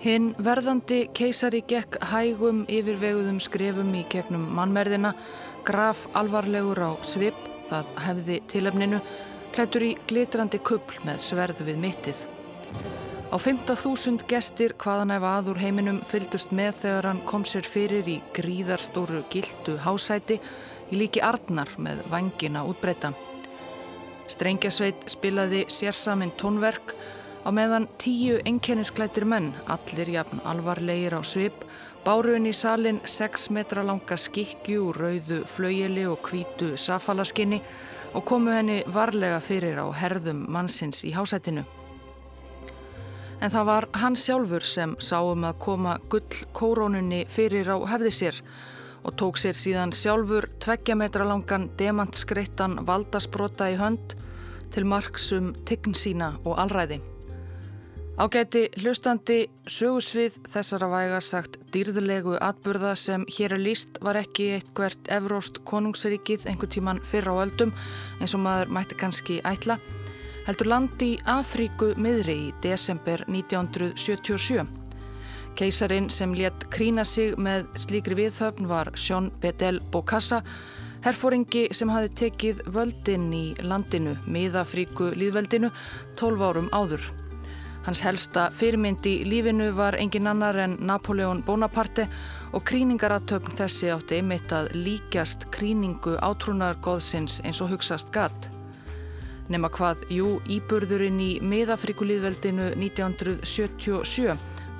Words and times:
Hinn 0.00 0.30
verðandi 0.40 1.02
keisari 1.12 1.58
gekk 1.68 1.98
hægum 2.08 2.62
yfirveguðum 2.72 3.36
skrefum 3.44 3.90
í 3.92 4.06
gegnum 4.08 4.46
mannmerðina, 4.56 5.10
graf 5.68 6.06
alvarlegur 6.16 6.80
á 6.80 6.96
svip, 7.04 7.36
það 7.68 7.90
hefði 8.06 8.38
tilöfninu, 8.48 9.02
klættur 9.52 9.84
í 9.84 9.90
glitrandi 10.08 10.62
kubl 10.64 11.02
með 11.04 11.20
sverð 11.26 11.60
við 11.68 11.82
mittið. 11.84 12.22
Á 13.28 13.36
15.000 13.36 14.24
gestir 14.32 14.72
hvaðan 14.80 15.12
ef 15.18 15.28
aður 15.34 15.60
heiminum 15.60 16.00
fyldust 16.08 16.48
með 16.48 16.80
þegar 16.80 17.10
hann 17.10 17.22
kom 17.28 17.44
sér 17.44 17.68
fyrir 17.68 18.08
í 18.08 18.16
gríðarstóru 18.40 19.20
gildu 19.28 19.76
hásæti 19.84 20.40
í 20.88 20.96
líki 20.96 21.20
Arnar 21.20 21.76
með 21.76 22.06
vangina 22.08 22.64
útbreyta. 22.64 23.12
Strengjasveit 24.32 25.10
spilaði 25.12 25.66
sérsaminn 25.68 26.32
tónverk 26.40 26.96
á 27.44 27.48
meðan 27.54 27.88
tíu 27.98 28.38
enkennisklættir 28.44 29.24
menn, 29.24 29.54
allir 29.66 30.10
jafn 30.12 30.42
alvarlegir 30.44 31.16
á 31.16 31.22
svip, 31.24 31.64
báruinn 32.04 32.48
í 32.48 32.52
salin 32.56 33.00
6 33.04 33.50
metra 33.56 33.84
langa 33.84 34.16
skikju 34.16 34.92
rauðu 34.96 35.42
flaueli 35.48 36.06
og 36.08 36.20
kvítu 36.24 36.74
safalaskinni 36.76 37.60
og 38.14 38.24
komu 38.24 38.52
henni 38.54 38.80
varlega 38.88 39.40
fyrir 39.44 39.78
á 39.80 39.86
herðum 39.92 40.46
mannsins 40.48 41.04
í 41.04 41.12
hásætinu. 41.16 41.64
En 43.40 43.52
það 43.52 43.68
var 43.68 43.86
hann 43.96 44.16
sjálfur 44.20 44.64
sem 44.64 44.96
sáum 45.00 45.46
að 45.48 45.60
koma 45.64 45.96
gull 46.12 46.42
kórónunni 46.52 47.22
fyrir 47.28 47.70
á 47.72 47.76
hefði 47.88 48.12
sér 48.12 48.42
og 49.04 49.16
tók 49.16 49.40
sér 49.40 49.56
síðan 49.56 49.94
sjálfur 49.96 50.48
tveggja 50.60 50.96
metra 50.96 51.24
langan 51.24 51.70
demantskreittan 51.80 52.82
valdasbrota 52.88 53.70
í 53.72 53.78
hönd 53.80 54.16
til 54.74 54.84
marksum 54.84 55.54
tign 55.64 55.96
sína 55.96 56.34
og 56.44 56.60
allræði. 56.60 57.00
Ágæti 58.20 58.66
hlustandi 58.82 59.46
sögusvið 59.64 60.34
þessara 60.52 60.90
væga 60.92 61.20
sagt 61.24 61.54
dýrðlegu 61.72 62.34
atburða 62.44 62.90
sem 62.92 63.22
hér 63.32 63.54
er 63.56 63.62
líst 63.64 63.96
var 64.04 64.18
ekki 64.20 64.50
eitt 64.58 64.66
hvert 64.76 65.08
evróst 65.08 65.62
konungsrikið 65.70 66.44
einhver 66.50 66.68
tíman 66.68 67.00
fyrra 67.00 67.32
á 67.32 67.40
öldum 67.46 67.72
eins 68.20 68.34
og 68.36 68.42
maður 68.44 68.74
mætti 68.76 68.98
kannski 69.00 69.38
ætla 69.48 69.78
heldur 70.44 70.68
landi 70.68 71.08
í 71.14 71.22
Afríku 71.32 71.94
miðri 71.96 72.34
í 72.42 72.50
desember 72.60 73.24
1977. 73.24 74.66
Keisarin 75.56 76.10
sem 76.12 76.36
létt 76.36 76.68
krína 76.74 77.06
sig 77.08 77.40
með 77.40 77.70
slíkri 77.86 78.18
viðhöfn 78.20 78.68
var 78.68 78.92
Sjón 79.00 79.30
Bedel 79.40 79.80
Bokassa, 79.94 80.42
herfóringi 81.08 81.70
sem 81.72 81.88
hafi 81.88 82.12
tekið 82.20 82.66
völdin 82.76 83.30
í 83.32 83.46
landinu, 83.64 84.18
miðafríku 84.28 85.14
líðveldinu, 85.16 85.72
12 86.20 86.48
árum 86.50 86.70
áður. 86.76 87.08
Hans 87.86 88.02
helsta 88.04 88.50
fyrirmynd 88.52 89.06
í 89.08 89.14
lífinu 89.24 89.70
var 89.76 89.96
engin 89.96 90.28
annar 90.28 90.58
en 90.60 90.76
Napoleon 90.84 91.40
Bonaparte 91.46 92.06
og 92.52 92.64
kríningaratöfn 92.68 93.56
þessi 93.56 93.88
átti 93.94 94.18
einmitt 94.20 94.52
að 94.52 94.72
líkjast 94.76 95.48
kríningu 95.54 96.18
átrúnargoðsins 96.20 97.40
eins 97.44 97.60
og 97.64 97.72
hugsast 97.72 98.12
gatt. 98.12 98.50
Nefna 99.50 99.70
hvað, 99.74 100.04
jú, 100.12 100.36
íburðurinn 100.46 101.18
í 101.24 101.30
miðafríku 101.42 102.06
líðveldinu 102.06 102.68
1977 102.76 104.36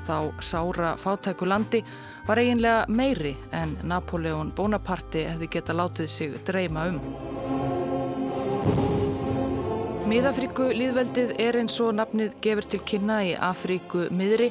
þá 0.06 0.16
sára 0.44 0.94
fátæku 1.00 1.48
landi 1.48 1.82
var 2.28 2.38
eiginlega 2.38 2.84
meiri 2.88 3.34
en 3.56 3.78
Napoleon 3.82 4.52
Bonaparte 4.54 5.24
hefði 5.32 5.50
geta 5.56 5.74
látið 5.74 6.12
sig 6.12 6.38
dreyma 6.46 6.86
um. 6.92 7.49
Miðafríku 10.10 10.64
líðveldið 10.74 11.36
er 11.38 11.54
eins 11.60 11.76
og 11.78 11.92
nafnið 11.94 12.32
gefur 12.42 12.66
til 12.66 12.80
kynna 12.82 13.20
í 13.22 13.34
Afríku 13.46 14.08
miðri, 14.10 14.48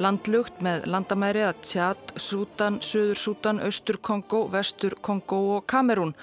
landlugt 0.00 0.62
með 0.64 0.86
landamæri 0.88 1.42
að 1.44 1.58
Tjad, 1.68 2.14
Sútan, 2.16 2.78
Suður 2.80 3.20
Sútan, 3.20 3.60
Östur 3.60 3.98
Kongo, 4.00 4.46
Vestur 4.54 4.96
Kongo 5.04 5.40
og 5.58 5.66
Kamerún. 5.68 6.14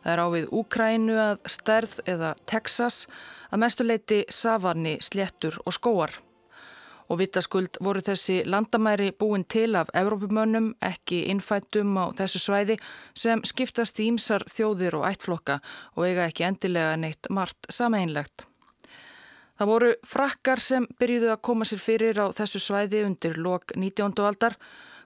Það 0.00 0.14
er 0.14 0.22
á 0.24 0.26
við 0.32 0.46
Úkrænu 0.62 1.18
að 1.26 1.42
Sterð 1.58 1.98
eða 2.08 2.30
Texas. 2.48 3.02
Að 3.52 3.62
mestuleiti 3.66 4.22
savanni, 4.32 4.96
sléttur 5.04 5.60
og 5.66 5.76
skóar 5.76 6.16
og 7.08 7.20
vitaskuld 7.22 7.78
voru 7.84 8.02
þessi 8.04 8.42
landamæri 8.44 9.12
búin 9.16 9.44
til 9.48 9.76
af 9.76 9.88
Evrópumönnum, 9.96 10.74
ekki 10.84 11.24
innfættum 11.32 11.96
á 11.96 12.12
þessu 12.18 12.42
svæði 12.42 12.76
sem 13.16 13.42
skiptast 13.44 14.00
í 14.00 14.10
ímsar 14.12 14.44
þjóðir 14.50 14.98
og 15.00 15.08
ættflokka 15.08 15.58
og 15.96 16.04
eiga 16.04 16.28
ekki 16.28 16.46
endilega 16.48 16.96
neitt 17.00 17.30
margt 17.30 17.70
sameinlegt. 17.72 18.44
Það 19.58 19.70
voru 19.72 19.94
frakkar 20.06 20.60
sem 20.62 20.86
byrjuðu 21.00 21.32
að 21.32 21.42
koma 21.48 21.66
sér 21.66 21.80
fyrir 21.82 22.20
á 22.22 22.30
þessu 22.30 22.60
svæði 22.62 23.02
undir 23.08 23.40
lok 23.42 23.72
19. 23.74 24.14
aldar, 24.22 24.54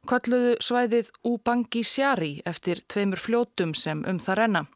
kalluðu 0.05 0.59
svæðið 0.61 1.09
Ubangi 1.25 1.85
Sjari 1.87 2.35
eftir 2.45 2.83
tveimur 2.85 3.23
fljótum 3.23 3.73
sem 3.79 4.03
um 4.05 4.19
það 4.21 4.41
renna. 4.43 4.67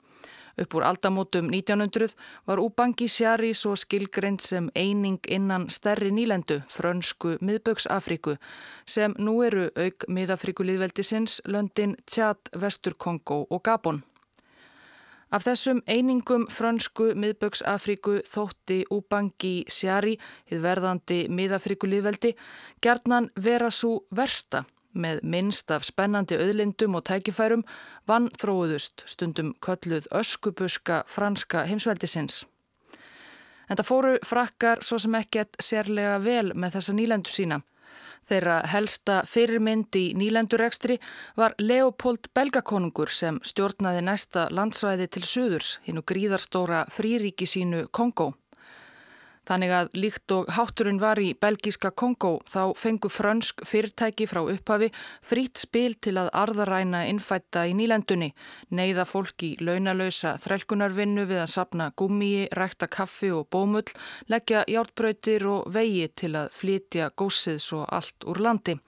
Upp 0.57 0.75
úr 0.75 0.85
aldamótum 0.89 1.51
1900 1.53 2.15
var 2.47 2.59
Ubangi 2.59 3.09
Sjari 3.09 3.53
svo 3.55 3.75
skilgreynd 3.77 4.41
sem 4.41 4.71
eining 4.75 5.19
innan 5.29 5.67
stærri 5.69 6.09
nýlendu, 6.11 6.63
frönsku 6.73 7.35
miðböksafríku, 7.45 8.39
sem 8.89 9.13
nú 9.19 9.43
eru 9.45 9.67
auk 9.77 10.07
miðafríkulíðveldisins 10.09 11.43
löndin 11.45 11.97
Tjad, 12.07 12.49
Vestur 12.57 12.97
Kongo 12.97 13.45
og 13.51 13.63
Gabon. 13.69 14.01
Af 15.29 15.45
þessum 15.45 15.83
einingum 15.87 16.47
frönsku 16.49 17.11
miðböksafríku 17.21 18.23
þótti 18.25 18.87
Ubangi 18.95 19.67
Sjari, 19.69 20.17
hið 20.49 20.65
verðandi 20.65 21.21
miðafríkulíðveldi, 21.29 22.33
gerðnan 22.81 23.29
vera 23.37 23.69
svo 23.69 24.07
versta 24.09 24.65
með 24.97 25.23
minnst 25.23 25.71
af 25.71 25.85
spennandi 25.87 26.39
auðlindum 26.41 26.97
og 26.99 27.05
tækifærum 27.09 27.63
vann 28.09 28.31
þróuðust 28.41 29.05
stundum 29.07 29.55
kölluð 29.61 30.09
öskubuska 30.11 31.03
franska 31.07 31.65
heimsveldisins. 31.69 32.45
En 33.69 33.79
það 33.79 33.89
fóru 33.89 34.13
frakkar 34.25 34.83
svo 34.87 34.99
sem 35.03 35.15
ekkert 35.19 35.59
sérlega 35.63 36.19
vel 36.23 36.53
með 36.55 36.79
þessa 36.79 36.95
nýlendu 36.97 37.33
sína. 37.35 37.61
Þeirra 38.27 38.57
helsta 38.67 39.21
fyrirmynd 39.31 39.95
í 39.99 40.07
nýlendurekstri 40.19 40.97
var 41.39 41.55
Leopold 41.63 42.33
Belgakonungur 42.35 43.13
sem 43.15 43.39
stjórnaði 43.47 44.03
næsta 44.03 44.49
landsvæði 44.51 45.07
til 45.15 45.23
söðurs, 45.23 45.77
hinn 45.87 46.03
og 46.03 46.09
gríðarstóra 46.11 46.83
fríríki 46.91 47.47
sínu 47.47 47.87
Kongo. 47.95 48.33
Þannig 49.47 49.73
að 49.79 49.91
líkt 49.95 50.33
og 50.35 50.49
hátturinn 50.57 50.99
var 50.99 51.21
í 51.23 51.29
belgíska 51.39 51.93
Kongo 51.95 52.33
þá 52.51 52.75
fengu 52.79 53.11
frönsk 53.13 53.63
fyrirtæki 53.69 54.27
frá 54.27 54.41
upphafi 54.43 54.89
frít 55.23 55.63
spil 55.63 55.95
til 56.03 56.17
að 56.19 56.33
arðaræna 56.41 57.05
innfætta 57.11 57.63
í 57.71 57.77
nýlendunni, 57.79 58.33
neyða 58.75 59.07
fólk 59.07 59.47
í 59.47 59.53
launalösa 59.63 60.35
þrælkunarvinnu 60.43 61.29
við 61.31 61.45
að 61.45 61.55
sapna 61.55 61.93
gummiði, 61.97 62.49
rækta 62.59 62.91
kaffi 62.91 63.31
og 63.31 63.47
bómull, 63.55 63.87
leggja 64.27 64.67
hjártbröytir 64.67 65.47
og 65.47 65.71
vegi 65.79 66.11
til 66.15 66.35
að 66.43 66.51
flytja 66.59 67.13
gósið 67.15 67.63
svo 67.63 67.87
allt 67.87 68.27
úr 68.27 68.43
landi. 68.43 68.81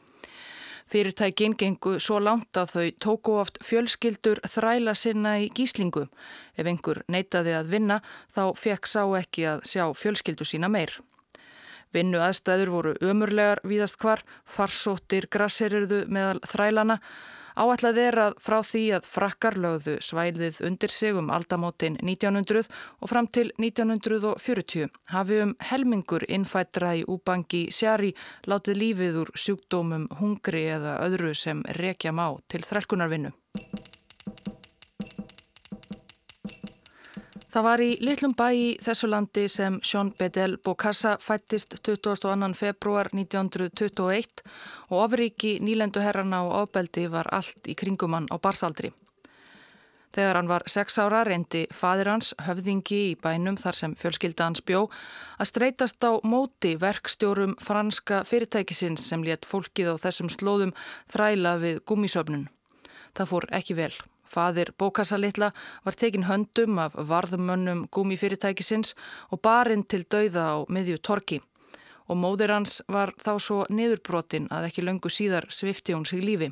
Fyrirtækin 0.88 1.52
gengu 1.60 1.98
svo 2.00 2.16
langt 2.22 2.56
að 2.56 2.70
þau 2.72 2.84
tóku 3.04 3.34
oft 3.42 3.58
fjölskyldur 3.64 4.40
þræla 4.48 4.94
sinna 4.96 5.34
í 5.42 5.50
gíslingu. 5.52 6.06
Ef 6.56 6.64
einhver 6.64 7.02
neytaði 7.12 7.52
að 7.58 7.74
vinna 7.74 7.98
þá 8.32 8.44
fekk 8.56 8.88
sá 8.88 9.02
ekki 9.18 9.44
að 9.50 9.66
sjá 9.68 9.84
fjölskyldu 9.92 10.48
sína 10.48 10.70
meir. 10.72 10.94
Vinnu 11.92 12.20
aðstæður 12.24 12.72
voru 12.72 12.94
ömurlegar 13.04 13.60
víðast 13.68 14.00
hvar, 14.00 14.24
farsóttir 14.44 15.28
grasseriðu 15.32 16.06
meðal 16.08 16.40
þrælana 16.48 16.98
Áætlað 17.58 17.96
er 17.98 18.16
að 18.22 18.36
frá 18.38 18.60
því 18.62 18.80
að 18.94 19.06
frakkar 19.10 19.56
lögðu 19.58 19.96
svæðið 20.04 20.60
undir 20.68 20.92
sig 20.94 21.16
um 21.18 21.32
aldamótin 21.34 21.96
1900 22.04 22.68
og 23.02 23.10
fram 23.10 23.26
til 23.34 23.48
1940 23.58 24.86
hafi 25.10 25.40
um 25.42 25.56
helmingur 25.72 26.22
innfættra 26.30 26.94
í 27.00 27.02
úbangi 27.10 27.64
sjari 27.74 28.14
látið 28.46 28.82
lífið 28.84 29.20
úr 29.24 29.34
sjúkdómum, 29.34 30.06
hungri 30.22 30.68
eða 30.78 31.00
öðru 31.08 31.34
sem 31.34 31.66
rekja 31.82 32.14
má 32.14 32.28
til 32.46 32.62
þrælkunarvinnu. 32.62 33.34
Það 37.58 37.64
var 37.66 37.80
í 37.82 37.94
litlum 38.06 38.32
bæ 38.38 38.44
í 38.54 38.66
þessu 38.78 39.08
landi 39.10 39.48
sem 39.50 39.80
Sjón 39.82 40.12
Bedel 40.14 40.52
Bokassa 40.62 41.16
fættist 41.18 41.72
22. 41.82 42.52
februar 42.54 43.08
1921 43.10 44.44
og 44.92 45.00
ofriki 45.00 45.56
nýlenduherrana 45.66 46.38
og 46.46 46.52
ofbeldi 46.60 47.08
var 47.10 47.26
allt 47.34 47.66
í 47.66 47.74
kringumann 47.74 48.28
á 48.30 48.38
barsaldri. 48.38 48.92
Þegar 50.14 50.38
hann 50.38 50.50
var 50.52 50.64
sex 50.70 51.00
ára 51.02 51.24
reyndi 51.26 51.64
fadir 51.74 52.12
hans, 52.12 52.28
höfðingi 52.46 53.00
í 53.08 53.16
bænum 53.18 53.58
þar 53.58 53.78
sem 53.80 53.96
fjölskylda 53.98 54.46
hans 54.46 54.62
bjó, 54.62 54.84
að 55.42 55.50
streytast 55.50 56.06
á 56.06 56.14
móti 56.22 56.76
verkstjórum 56.78 57.56
franska 57.58 58.20
fyrirtækisins 58.22 59.08
sem 59.10 59.26
létt 59.26 59.50
fólkið 59.50 59.98
á 59.98 60.02
þessum 60.04 60.30
slóðum 60.30 60.76
þræla 61.10 61.56
við 61.66 61.82
gummisöfnun. 61.90 62.46
Það 63.18 63.30
fór 63.34 63.48
ekki 63.50 63.78
vel. 63.82 63.90
Fadir 64.28 64.74
bókasalitla 64.78 65.52
var 65.84 65.96
tekin 65.96 66.28
höndum 66.28 66.78
af 66.78 66.94
varðmönnum 66.94 67.86
gúmifyrirtækisins 67.90 68.94
og 69.32 69.40
barinn 69.42 69.86
til 69.88 70.04
dauða 70.04 70.44
á 70.52 70.56
miðju 70.68 71.00
torki 71.00 71.40
og 72.08 72.16
móðir 72.16 72.52
hans 72.52 72.80
var 72.88 73.12
þá 73.20 73.32
svo 73.40 73.58
niðurbrotin 73.68 74.48
að 74.54 74.70
ekki 74.70 74.84
löngu 74.84 75.12
síðar 75.12 75.48
svifti 75.52 75.94
hún 75.96 76.06
sig 76.08 76.24
lífi. 76.24 76.50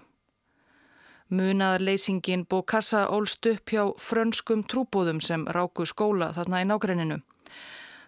Munaðarleysingin 1.33 2.45
Bokassa 2.47 3.07
ólst 3.11 3.47
upp 3.51 3.73
hjá 3.73 3.83
frönskum 3.99 4.63
trúbóðum 4.63 5.19
sem 5.25 5.47
ráku 5.51 5.87
skóla 5.89 6.31
þarna 6.37 6.61
í 6.63 6.69
nágrenninu. 6.69 7.19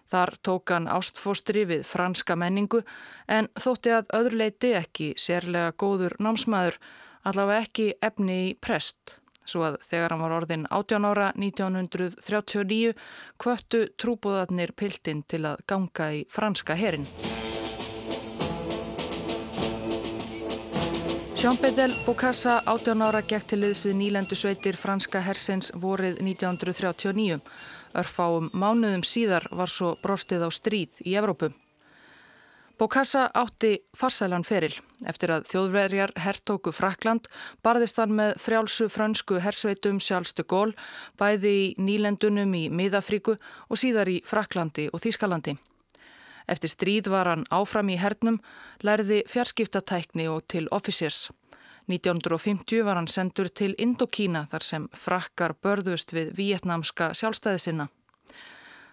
Þar 0.09 0.31
tók 0.41 0.71
hann 0.73 0.87
ástfóstri 0.89 1.65
við 1.69 1.83
franska 1.85 2.37
menningu 2.39 2.81
en 3.27 3.49
þótti 3.59 3.93
að 3.97 4.13
öðruleiti 4.21 4.71
ekki 4.79 5.09
sérlega 5.19 5.75
góður 5.77 6.15
námsmaður, 6.17 6.79
allavega 7.27 7.67
ekki 7.67 7.89
efni 8.01 8.39
í 8.47 8.55
prest. 8.55 9.18
Svo 9.49 9.63
að 9.65 9.79
þegar 9.89 10.13
hann 10.13 10.21
var 10.21 10.35
orðin 10.35 10.65
18 10.69 11.07
ára 11.09 11.31
1939 11.33 12.93
kvöttu 13.41 13.85
trúbóðarnir 13.97 14.75
piltinn 14.77 15.23
til 15.25 15.41
að 15.49 15.63
ganga 15.69 16.11
í 16.13 16.25
franska 16.29 16.77
herin. 16.77 17.07
Jean-Bedel 21.39 21.95
Bokassa 22.05 22.57
18 22.67 23.01
ára 23.01 23.21
gekk 23.23 23.45
til 23.47 23.61
liðs 23.63 23.85
við 23.87 23.93
nýlendu 24.01 24.35
sveitir 24.35 24.75
franska 24.75 25.21
hersins 25.23 25.71
vorið 25.71 26.19
1939. 26.19 27.39
Örfáum 27.95 28.51
mánuðum 28.51 29.05
síðar 29.07 29.47
var 29.55 29.71
svo 29.71 29.95
brostið 30.03 30.45
á 30.45 30.49
stríð 30.51 30.99
í 31.07 31.15
Evrópu. 31.15 31.53
Bokassa 32.79 33.25
átti 33.35 33.81
farsælan 33.91 34.45
feril. 34.47 34.71
Eftir 35.03 35.33
að 35.35 35.49
þjóðverjar 35.49 36.13
herrtóku 36.15 36.71
Frakland 36.71 37.25
barðist 37.59 37.99
hann 37.99 38.13
með 38.15 38.37
frjálsu 38.39 38.87
fransku 38.87 39.41
hersveitum 39.43 39.99
sjálfstu 39.99 40.45
gól 40.47 40.71
bæði 41.19 41.51
í 41.51 41.65
nýlendunum 41.75 42.55
í 42.55 42.69
Miðafríku 42.71 43.35
og 43.67 43.81
síðar 43.83 44.07
í 44.07 44.21
Fraklandi 44.23 44.87
og 44.93 45.03
Þýskalandi. 45.03 45.57
Eftir 46.47 46.71
stríð 46.71 47.11
var 47.11 47.27
hann 47.27 47.43
áfram 47.51 47.91
í 47.91 47.99
hernum, 47.99 48.39
lærði 48.79 49.25
fjarskiptatækni 49.27 50.31
og 50.31 50.47
til 50.47 50.71
officers. 50.71 51.27
1950 51.91 52.87
var 52.87 52.95
hann 52.95 53.11
sendur 53.11 53.51
til 53.51 53.73
Indokína 53.75 54.47
þar 54.47 54.71
sem 54.71 54.89
frakkar 54.95 55.57
börðust 55.59 56.15
við 56.15 56.31
vietnamska 56.39 57.11
sjálfstæði 57.11 57.65
sinna. 57.67 57.91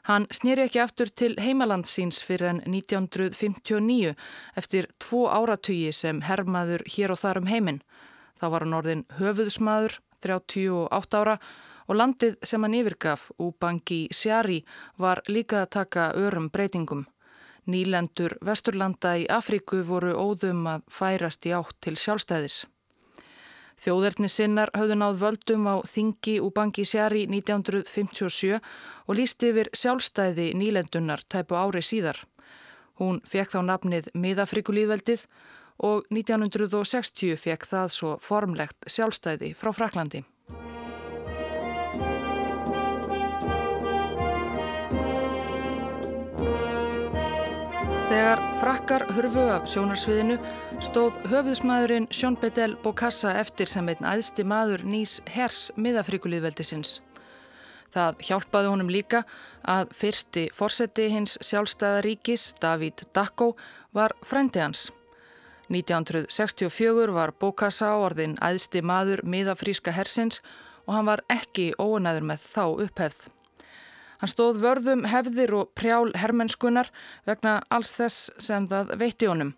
Hann 0.07 0.29
snýri 0.31 0.63
ekki 0.63 0.79
aftur 0.79 1.09
til 1.11 1.33
heimalandsins 1.43 2.21
fyrir 2.23 2.47
en 2.53 2.61
1959 2.71 4.13
eftir 4.61 4.87
tvo 5.03 5.25
áratugi 5.35 5.91
sem 5.91 6.21
hermaður 6.23 6.85
hér 6.95 7.15
og 7.15 7.19
þar 7.19 7.41
um 7.41 7.49
heiminn. 7.51 7.81
Þá 8.39 8.47
var 8.53 8.65
hann 8.65 8.77
orðin 8.79 9.03
höfuðsmaður, 9.19 9.97
38 10.23 11.19
ára 11.19 11.35
og 11.89 11.99
landið 11.99 12.39
sem 12.47 12.63
hann 12.63 12.79
yfirgaf, 12.79 13.27
Ubangi 13.43 14.01
Sjari, 14.15 14.61
var 14.97 15.25
líka 15.27 15.65
að 15.65 15.73
taka 15.81 16.07
örum 16.15 16.49
breytingum. 16.55 17.03
Nýlendur 17.67 18.39
vesturlanda 18.47 19.17
í 19.19 19.27
Afríku 19.27 19.83
voru 19.91 20.15
óðum 20.15 20.69
að 20.71 20.87
færast 20.87 21.51
í 21.51 21.55
átt 21.59 21.81
til 21.83 21.99
sjálfstæðis. 21.99 22.63
Þjóðerni 23.77 24.29
sinnar 24.33 24.71
höfðu 24.77 24.97
náð 24.97 25.19
völdum 25.21 25.67
á 25.69 25.77
Þingi 25.85 26.37
og 26.41 26.55
Bangi 26.57 26.85
Sjari 26.89 27.27
1957 27.29 28.57
og 28.57 29.19
lísti 29.19 29.51
yfir 29.53 29.71
sjálfstæði 29.77 30.53
nýlendunar 30.57 31.25
tæpu 31.29 31.59
ári 31.61 31.85
síðar. 31.85 32.23
Hún 32.97 33.21
fekk 33.29 33.53
þá 33.53 33.61
nafnið 33.69 34.09
Miðafrikulíðveldið 34.17 35.27
og 35.85 36.07
1960 36.09 37.37
fekk 37.37 37.69
það 37.69 37.93
svo 37.93 38.15
formlegt 38.25 38.89
sjálfstæði 38.89 39.53
frá 39.59 39.75
Fraklandi. 39.77 40.25
Þegar 48.17 48.41
frakkar 48.63 49.03
hurfu 49.13 49.43
af 49.53 49.67
sjónarsviðinu 49.69 50.37
stóð 50.81 51.19
höfuðsmaðurinn 51.29 52.07
Sjón 52.17 52.39
Bedel 52.41 52.73
Bokassa 52.81 53.35
eftir 53.37 53.69
sem 53.69 53.91
einn 53.93 54.09
æðsti 54.09 54.47
maður 54.49 54.87
nýs 54.89 55.19
hers 55.35 55.67
miðafrikulíðveldisins. 55.77 56.95
Það 57.93 58.25
hjálpaði 58.31 58.73
honum 58.73 58.95
líka 58.95 59.21
að 59.69 59.93
fyrsti 60.01 60.47
fórseti 60.57 61.11
hins 61.13 61.37
sjálfstæðaríkis, 61.45 62.55
David 62.57 63.05
Dacko, 63.13 63.53
var 63.93 64.17
frendi 64.25 64.65
hans. 64.65 64.89
1964 65.69 67.13
var 67.13 67.37
Bokassa 67.37 67.93
orðin 68.01 68.41
æðsti 68.41 68.81
maður 68.81 69.27
miðafríska 69.29 69.93
hersins 69.93 70.41
og 70.87 70.97
hann 70.97 71.13
var 71.13 71.27
ekki 71.29 71.75
óanæður 71.77 72.33
með 72.33 72.49
þá 72.49 72.65
upphefð. 72.89 73.27
Hann 74.21 74.33
stóð 74.33 74.63
vörðum 74.65 75.05
hefðir 75.11 75.55
og 75.59 75.71
prjál 75.79 76.11
hermennskunar 76.17 76.91
vegna 77.29 77.61
alls 77.71 77.95
þess 77.99 78.31
sem 78.43 78.69
það 78.71 78.97
veitti 79.01 79.31
honum. 79.31 79.55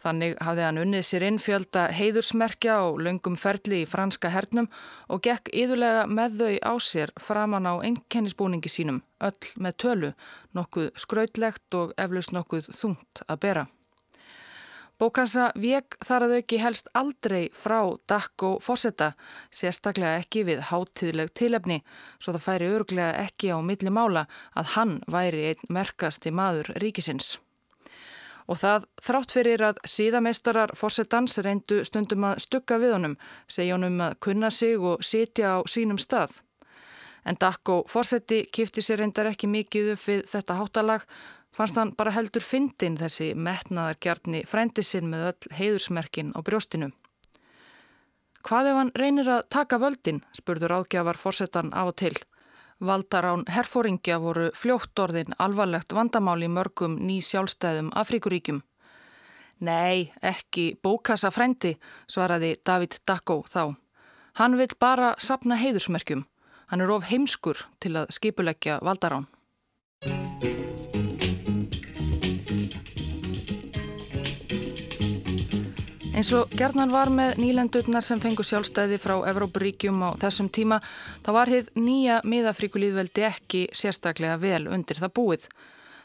Þannig 0.00 0.38
hafði 0.40 0.62
hann 0.64 0.80
unnið 0.80 1.02
sér 1.04 1.24
inn 1.26 1.38
fjölda 1.42 1.82
heiðursmerkja 1.92 2.78
og 2.86 3.02
löngum 3.04 3.36
ferli 3.36 3.82
í 3.82 3.88
franska 3.88 4.30
hernum 4.32 4.70
og 5.12 5.20
gekk 5.26 5.50
yðurlega 5.52 6.06
með 6.08 6.38
þau 6.40 6.54
á 6.64 6.74
sér 6.80 7.12
framann 7.20 7.68
á 7.68 7.76
einkennisbúningi 7.84 8.72
sínum, 8.72 9.02
öll 9.20 9.52
með 9.60 9.76
tölu, 9.84 10.10
nokkuð 10.56 10.88
skrautlegt 11.04 11.76
og 11.76 11.92
eflaust 12.00 12.32
nokkuð 12.32 12.72
þungt 12.72 13.24
að 13.28 13.44
bera. 13.44 13.66
Bókassa 15.00 15.46
vek 15.56 15.94
þar 16.04 16.26
að 16.26 16.32
auki 16.36 16.58
helst 16.60 16.90
aldrei 16.92 17.46
frá 17.56 17.78
dakk 18.10 18.42
og 18.44 18.58
fósetta, 18.60 19.14
sérstaklega 19.48 20.18
ekki 20.20 20.42
við 20.44 20.60
háttíðleg 20.68 21.30
tilefni, 21.32 21.78
svo 22.20 22.34
það 22.34 22.44
færi 22.44 22.68
örglega 22.68 23.22
ekki 23.22 23.48
á 23.48 23.64
milli 23.64 23.92
mála 23.96 24.26
að 24.52 24.74
hann 24.74 24.92
væri 25.08 25.46
einn 25.54 25.72
merkasti 25.72 26.34
maður 26.36 26.68
ríkisins. 26.84 27.38
Og 28.44 28.60
það 28.60 28.90
þrátt 29.00 29.32
fyrir 29.32 29.64
að 29.70 29.80
síðameistarar 29.88 30.76
fórsetans 30.76 31.38
reyndu 31.48 31.80
stundum 31.88 32.28
að 32.28 32.44
stukka 32.44 32.76
við 32.82 32.98
honum, 32.98 33.16
segja 33.48 33.78
honum 33.78 34.00
að 34.04 34.20
kunna 34.20 34.52
sig 34.52 34.76
og 34.76 35.00
sitja 35.00 35.56
á 35.56 35.58
sínum 35.64 36.02
stað. 36.02 36.42
En 37.24 37.40
dakk 37.40 37.72
og 37.72 37.88
fórseti 37.88 38.42
kifti 38.52 38.84
sér 38.84 39.00
reyndar 39.00 39.32
ekki 39.32 39.48
mikið 39.48 39.94
upp 39.94 40.08
við 40.08 40.24
þetta 40.28 40.60
háttalag, 40.60 41.08
fannst 41.56 41.78
hann 41.78 41.94
bara 41.98 42.14
heldur 42.14 42.44
fyndin 42.44 42.98
þessi 43.00 43.32
metnaðargjarni 43.34 44.44
frændi 44.48 44.84
sinn 44.86 45.10
með 45.10 45.30
öll 45.32 45.54
heiðursmerkin 45.58 46.32
á 46.36 46.40
brjóstinu. 46.46 46.90
Hvað 48.46 48.70
ef 48.70 48.78
hann 48.78 48.92
reynir 48.96 49.28
að 49.28 49.46
taka 49.52 49.78
völdin, 49.80 50.22
spurður 50.32 50.78
áðgjafar 50.78 51.18
fórsetan 51.20 51.74
á 51.76 51.84
og 51.84 51.96
til. 52.00 52.14
Valdarán 52.80 53.44
herfóringja 53.52 54.16
voru 54.22 54.48
fljótt 54.56 54.96
orðin 55.02 55.36
alvarlegt 55.36 55.92
vandamál 55.92 56.40
í 56.40 56.48
mörgum 56.48 56.96
ný 57.04 57.18
sjálfstæðum 57.20 57.90
Afríkuríkjum. 57.92 58.62
Nei, 59.60 60.08
ekki 60.24 60.78
bókassa 60.80 61.28
frændi, 61.28 61.74
svaraði 62.08 62.54
David 62.64 62.96
Dacko 63.04 63.42
þá. 63.44 63.76
Hann 64.40 64.56
vil 64.56 64.72
bara 64.80 65.12
sapna 65.20 65.60
heiðursmerkjum. 65.60 66.24
Hann 66.72 66.80
er 66.80 66.94
of 66.94 67.04
heimskur 67.10 67.60
til 67.82 67.98
að 68.00 68.14
skipuleggja 68.16 68.80
Valdarán. 68.80 69.28
Eins 76.20 76.34
og 76.36 76.50
gerðnan 76.52 76.90
var 76.92 77.08
með 77.08 77.38
nýlendurnar 77.40 78.04
sem 78.04 78.18
fengu 78.20 78.44
sjálfstæði 78.44 78.98
frá 79.00 79.14
Evrópuríkjum 79.30 80.02
á 80.04 80.12
þessum 80.20 80.50
tíma, 80.52 80.76
þá 81.24 81.30
var 81.32 81.48
hitt 81.48 81.70
nýja 81.80 82.18
miðafríkulíðveldi 82.28 83.24
ekki 83.24 83.62
sérstaklega 83.72 84.34
vel 84.42 84.66
undir 84.68 85.00
það 85.00 85.14
búið. 85.16 85.46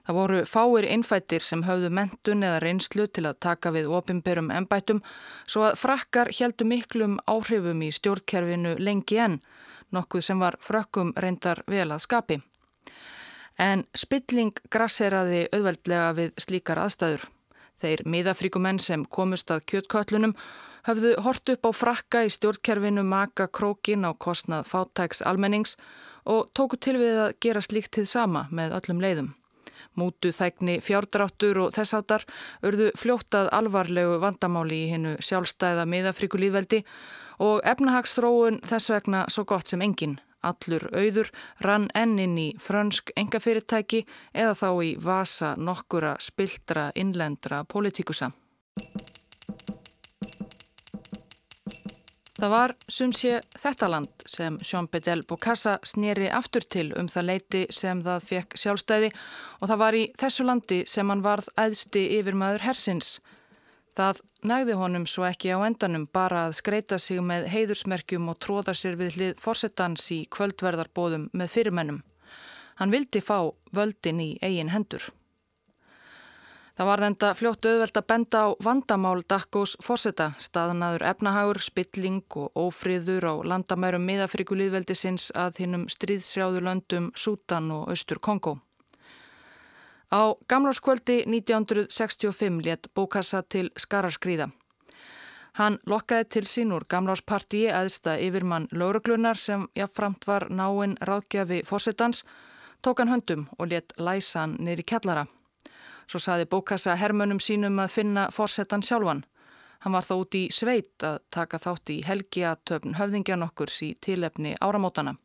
Það 0.08 0.20
voru 0.22 0.40
fáir 0.48 0.88
innfættir 0.88 1.44
sem 1.44 1.66
höfðu 1.68 1.92
mentun 2.00 2.48
eða 2.48 2.64
reynslu 2.64 3.10
til 3.12 3.26
að 3.28 3.42
taka 3.44 3.76
við 3.76 3.92
opimberum 3.92 4.56
ennbætum, 4.56 5.04
svo 5.52 5.68
að 5.68 5.82
frakkar 5.84 6.32
heldu 6.40 6.72
miklum 6.72 7.20
áhrifum 7.28 7.84
í 7.84 7.92
stjórnkerfinu 8.00 8.78
lengi 8.80 9.20
enn, 9.20 9.42
nokkuð 9.92 10.30
sem 10.30 10.40
var 10.40 10.62
frökkum 10.64 11.12
reyndar 11.20 11.66
vel 11.68 11.90
að 11.90 12.06
skapi. 12.08 12.40
En 13.60 13.84
spilling 13.92 14.56
grasseraði 14.72 15.50
auðveldlega 15.52 16.14
við 16.24 16.38
slíkar 16.40 16.88
aðstæður. 16.88 17.35
Þeir 17.82 18.06
miðafríkumenn 18.08 18.80
sem 18.80 19.06
komust 19.06 19.52
að 19.52 19.66
kjötköllunum 19.72 20.36
höfðu 20.86 21.16
hort 21.26 21.50
upp 21.50 21.68
á 21.68 21.72
frakka 21.74 22.24
í 22.26 22.32
stjórnkerfinu 22.34 23.04
maka 23.04 23.48
krókin 23.48 24.06
á 24.06 24.12
kostnað 24.14 24.70
fátæks 24.70 25.24
almennings 25.26 25.76
og 26.26 26.52
tóku 26.58 26.78
til 26.82 26.98
við 27.02 27.18
að 27.26 27.34
gera 27.42 27.64
slíkt 27.66 27.96
til 27.98 28.06
sama 28.10 28.46
með 28.52 28.78
öllum 28.80 29.02
leiðum. 29.04 29.34
Mútu 29.96 30.32
þægni 30.36 30.80
fjárdráttur 30.84 31.60
og 31.64 31.74
þessáttar 31.76 32.26
örðu 32.68 32.92
fljóttað 33.00 33.52
alvarlegu 33.56 34.20
vandamáli 34.24 34.82
í 34.86 34.90
hennu 34.92 35.16
sjálfstæða 35.24 35.86
miðafríkulíðveldi 35.92 36.82
og 37.44 37.62
efnahagsþróun 37.68 38.62
þess 38.68 38.92
vegna 38.92 39.26
svo 39.32 39.46
gott 39.48 39.72
sem 39.72 39.84
enginn 39.84 40.20
Allur 40.46 40.88
auður 40.94 41.32
rann 41.66 41.90
ennin 41.96 42.38
í 42.38 42.48
frönsk 42.62 43.12
engafyrirtæki 43.18 44.06
eða 44.34 44.54
þá 44.62 44.70
í 44.86 44.94
vasa 45.02 45.56
nokkura 45.58 46.16
spildra 46.22 46.92
innlendra 46.96 47.64
politikusa. 47.66 48.32
Það 52.36 52.52
var 52.52 52.74
sum 52.92 53.14
sé 53.16 53.38
þetta 53.58 53.88
land 53.90 54.26
sem 54.28 54.58
Jean 54.60 54.90
Bedel 54.92 55.22
Bokassa 55.24 55.78
snýri 55.88 56.28
aftur 56.28 56.66
til 56.68 56.90
um 57.00 57.08
það 57.08 57.28
leiti 57.30 57.62
sem 57.72 58.02
það 58.04 58.28
fekk 58.32 58.58
sjálfstæði 58.60 59.10
og 59.62 59.70
það 59.72 59.80
var 59.82 59.98
í 59.98 60.04
þessu 60.20 60.46
landi 60.46 60.82
sem 60.92 61.10
hann 61.10 61.24
varð 61.24 61.48
æðsti 61.56 62.04
yfirmaður 62.20 62.68
hersins. 62.68 63.16
Það 63.96 64.18
nægði 64.44 64.74
honum 64.76 65.06
svo 65.08 65.24
ekki 65.24 65.54
á 65.56 65.60
endanum 65.64 66.08
bara 66.12 66.46
að 66.50 66.58
skreita 66.58 66.98
sig 67.00 67.22
með 67.24 67.48
heiðursmerkjum 67.54 68.28
og 68.32 68.40
tróða 68.44 68.76
sér 68.76 68.98
við 69.00 69.16
hlið 69.16 69.38
forsettans 69.40 70.10
í 70.12 70.26
kvöldverðarbóðum 70.36 71.30
með 71.32 71.54
fyrirmennum. 71.54 72.02
Hann 72.76 72.92
vildi 72.92 73.22
fá 73.24 73.54
völdin 73.72 74.20
í 74.20 74.34
eigin 74.44 74.74
hendur. 74.76 75.08
Það 76.76 76.90
var 76.90 77.02
enda 77.08 77.28
fljótt 77.40 77.66
auðvelt 77.70 77.98
að 78.02 78.08
benda 78.12 78.40
á 78.44 78.48
vandamál 78.68 79.22
Dakkós 79.24 79.78
fósetta, 79.80 80.34
staðanaður 80.44 81.06
efnahagur, 81.08 81.62
spilling 81.64 82.26
og 82.36 82.52
ófríður 82.52 83.30
á 83.32 83.34
landamærum 83.48 84.04
miðafrikulíðveldisins 84.10 85.30
að 85.40 85.64
hinnum 85.64 85.88
stríðsrjáðu 85.88 86.66
löndum 86.68 87.14
Sútan 87.16 87.72
og 87.72 87.88
Östur 87.96 88.20
Kongo. 88.20 88.58
Á 90.16 90.36
gamláskvöldi 90.48 91.24
1965 91.28 92.66
let 92.66 92.88
Bókassa 92.96 93.44
til 93.44 93.70
Skaraskríða. 93.76 94.48
Hann 95.60 95.76
lokkaði 95.86 96.26
til 96.30 96.46
sín 96.48 96.72
úr 96.76 96.86
gamláspartíi 96.88 97.68
aðsta 97.80 98.14
yfirmann 98.24 98.70
lauruglunar 98.72 99.36
sem 99.36 99.66
jáfnframt 99.76 100.28
var 100.28 100.48
náinn 100.50 100.96
ráðgjafi 101.10 101.60
fósettans, 101.68 102.24
tók 102.82 103.00
hann 103.00 103.12
höndum 103.12 103.44
og 103.60 103.68
let 103.74 103.92
læsa 103.98 104.40
hann 104.40 104.56
neyri 104.60 104.84
kjallara. 104.84 105.26
Svo 106.08 106.20
saði 106.20 106.48
bókassa 106.48 106.96
hermönum 106.96 107.44
sínum 107.44 107.84
að 107.84 107.94
finna 107.98 108.30
fórsetan 108.32 108.88
sjálfan. 108.88 109.26
Hann 109.80 109.94
var 109.94 110.08
þó 110.08 110.16
út 110.22 110.36
í 110.36 110.48
sveit 110.52 111.04
að 111.04 111.20
taka 111.30 111.60
þátt 111.60 111.92
í 111.92 112.02
helgiatöfn 112.08 112.96
höfðingjan 112.96 113.44
okkurs 113.50 113.82
í 113.84 113.96
tilefni 114.00 114.56
áramótana. 114.62 115.18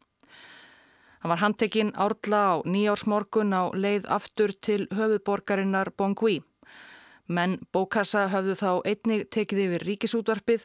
Hann 1.20 1.32
var 1.34 1.42
handtekinn 1.42 1.92
árla 1.96 2.40
á 2.40 2.54
nýjársmorgun 2.64 3.52
á 3.52 3.68
leið 3.76 4.08
aftur 4.08 4.52
til 4.56 4.88
höfuborgarinnar 4.88 5.92
Bongui. 5.96 6.40
Menn 7.28 7.60
bókassa 7.72 8.26
höfðu 8.32 8.56
þá 8.56 8.70
einnig 8.88 9.26
tekið 9.30 9.64
yfir 9.66 9.86
ríkisútvarpið 9.88 10.64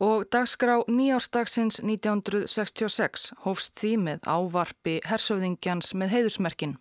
og 0.00 0.28
dagskrá 0.30 0.80
nýjársdagsins 0.88 1.82
1966 1.82 3.32
hófst 3.44 3.74
því 3.80 3.94
með 4.06 4.28
ávarpi 4.30 5.00
hersöfðingjans 5.04 5.92
með 5.98 6.14
heiðusmerkin. 6.14 6.78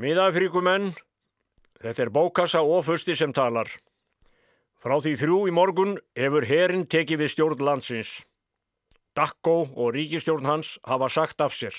Miðafríkumenn 0.00 0.94
Þetta 1.82 2.02
er 2.02 2.12
bókassa 2.12 2.62
ofusti 2.64 3.14
sem 3.16 3.32
talar. 3.36 3.68
Frá 4.80 4.96
því 5.02 5.12
þrjú 5.20 5.40
í 5.50 5.52
morgun 5.54 5.98
hefur 6.16 6.46
herin 6.48 6.86
tekið 6.88 7.22
við 7.22 7.32
stjórn 7.32 7.64
landsins. 7.68 8.12
Dakkó 9.16 9.66
og 9.68 9.92
ríkistjórn 9.96 10.48
hans 10.48 10.76
hafa 10.84 11.08
sagt 11.12 11.40
af 11.40 11.54
sér. 11.56 11.76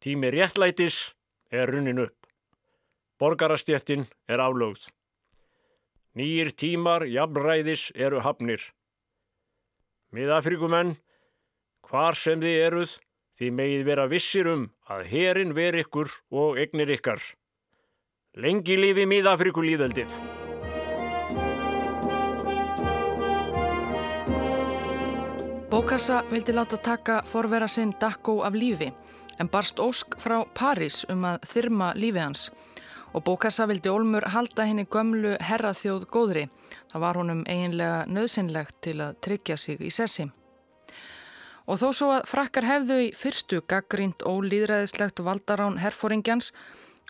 Tími 0.00 0.30
réttlætis 0.30 1.14
er 1.50 1.72
runnin 1.72 1.98
upp. 1.98 2.26
Borgarastjettin 3.18 4.04
er 4.28 4.40
aflögð. 4.44 4.90
Nýjir 6.16 6.52
tímar 6.52 7.06
jafnræðis 7.08 7.90
eru 7.94 8.20
hafnir. 8.20 8.60
Miðafrikumenn, 10.12 10.94
hvar 11.88 12.16
sem 12.16 12.40
þið 12.40 12.60
eruð, 12.66 12.92
þið 13.36 13.56
megið 13.58 13.84
vera 13.88 14.06
vissir 14.08 14.48
um 14.52 14.68
að 14.88 15.04
herin 15.12 15.56
ver 15.56 15.76
ykkur 15.82 16.12
og 16.30 16.60
egnir 16.60 16.92
ykkar. 16.96 17.20
Lengi 18.36 18.76
lífi 18.76 19.04
miðafriku 19.08 19.64
líðaldið. 19.64 20.12
Bókassa 25.72 26.22
vildi 26.30 26.52
láta 26.56 26.76
taka 26.80 27.22
forvera 27.24 27.68
sinn 27.68 27.92
Dakkó 28.00 28.42
af 28.44 28.54
lífi 28.54 28.92
en 29.38 29.50
barst 29.52 29.80
ósk 29.82 30.16
frá 30.22 30.42
París 30.56 31.04
um 31.12 31.24
að 31.28 31.44
þyrma 31.52 31.92
lífi 31.96 32.22
hans 32.22 32.48
og 33.16 33.24
Bókassa 33.24 33.64
vildi 33.68 33.88
Olmur 33.88 34.26
halda 34.28 34.66
henni 34.68 34.84
gömlu 34.84 35.36
herraþjóð 35.40 36.02
góðri. 36.12 36.48
Það 36.92 37.04
var 37.04 37.16
honum 37.16 37.44
eiginlega 37.48 38.02
nöðsynlegt 38.12 38.80
til 38.84 38.98
að 39.00 39.16
tryggja 39.24 39.56
sig 39.56 39.80
í 39.80 39.90
sessi. 39.90 40.26
Og 41.66 41.80
þó 41.80 41.86
svo 41.96 42.10
að 42.14 42.26
frakkar 42.28 42.66
hefðu 42.68 42.98
í 43.06 43.12
fyrstu 43.16 43.62
gaggrínt 43.66 44.20
ólýðræðislegt 44.20 45.24
valdarán 45.24 45.80
herfóringjans 45.80 46.52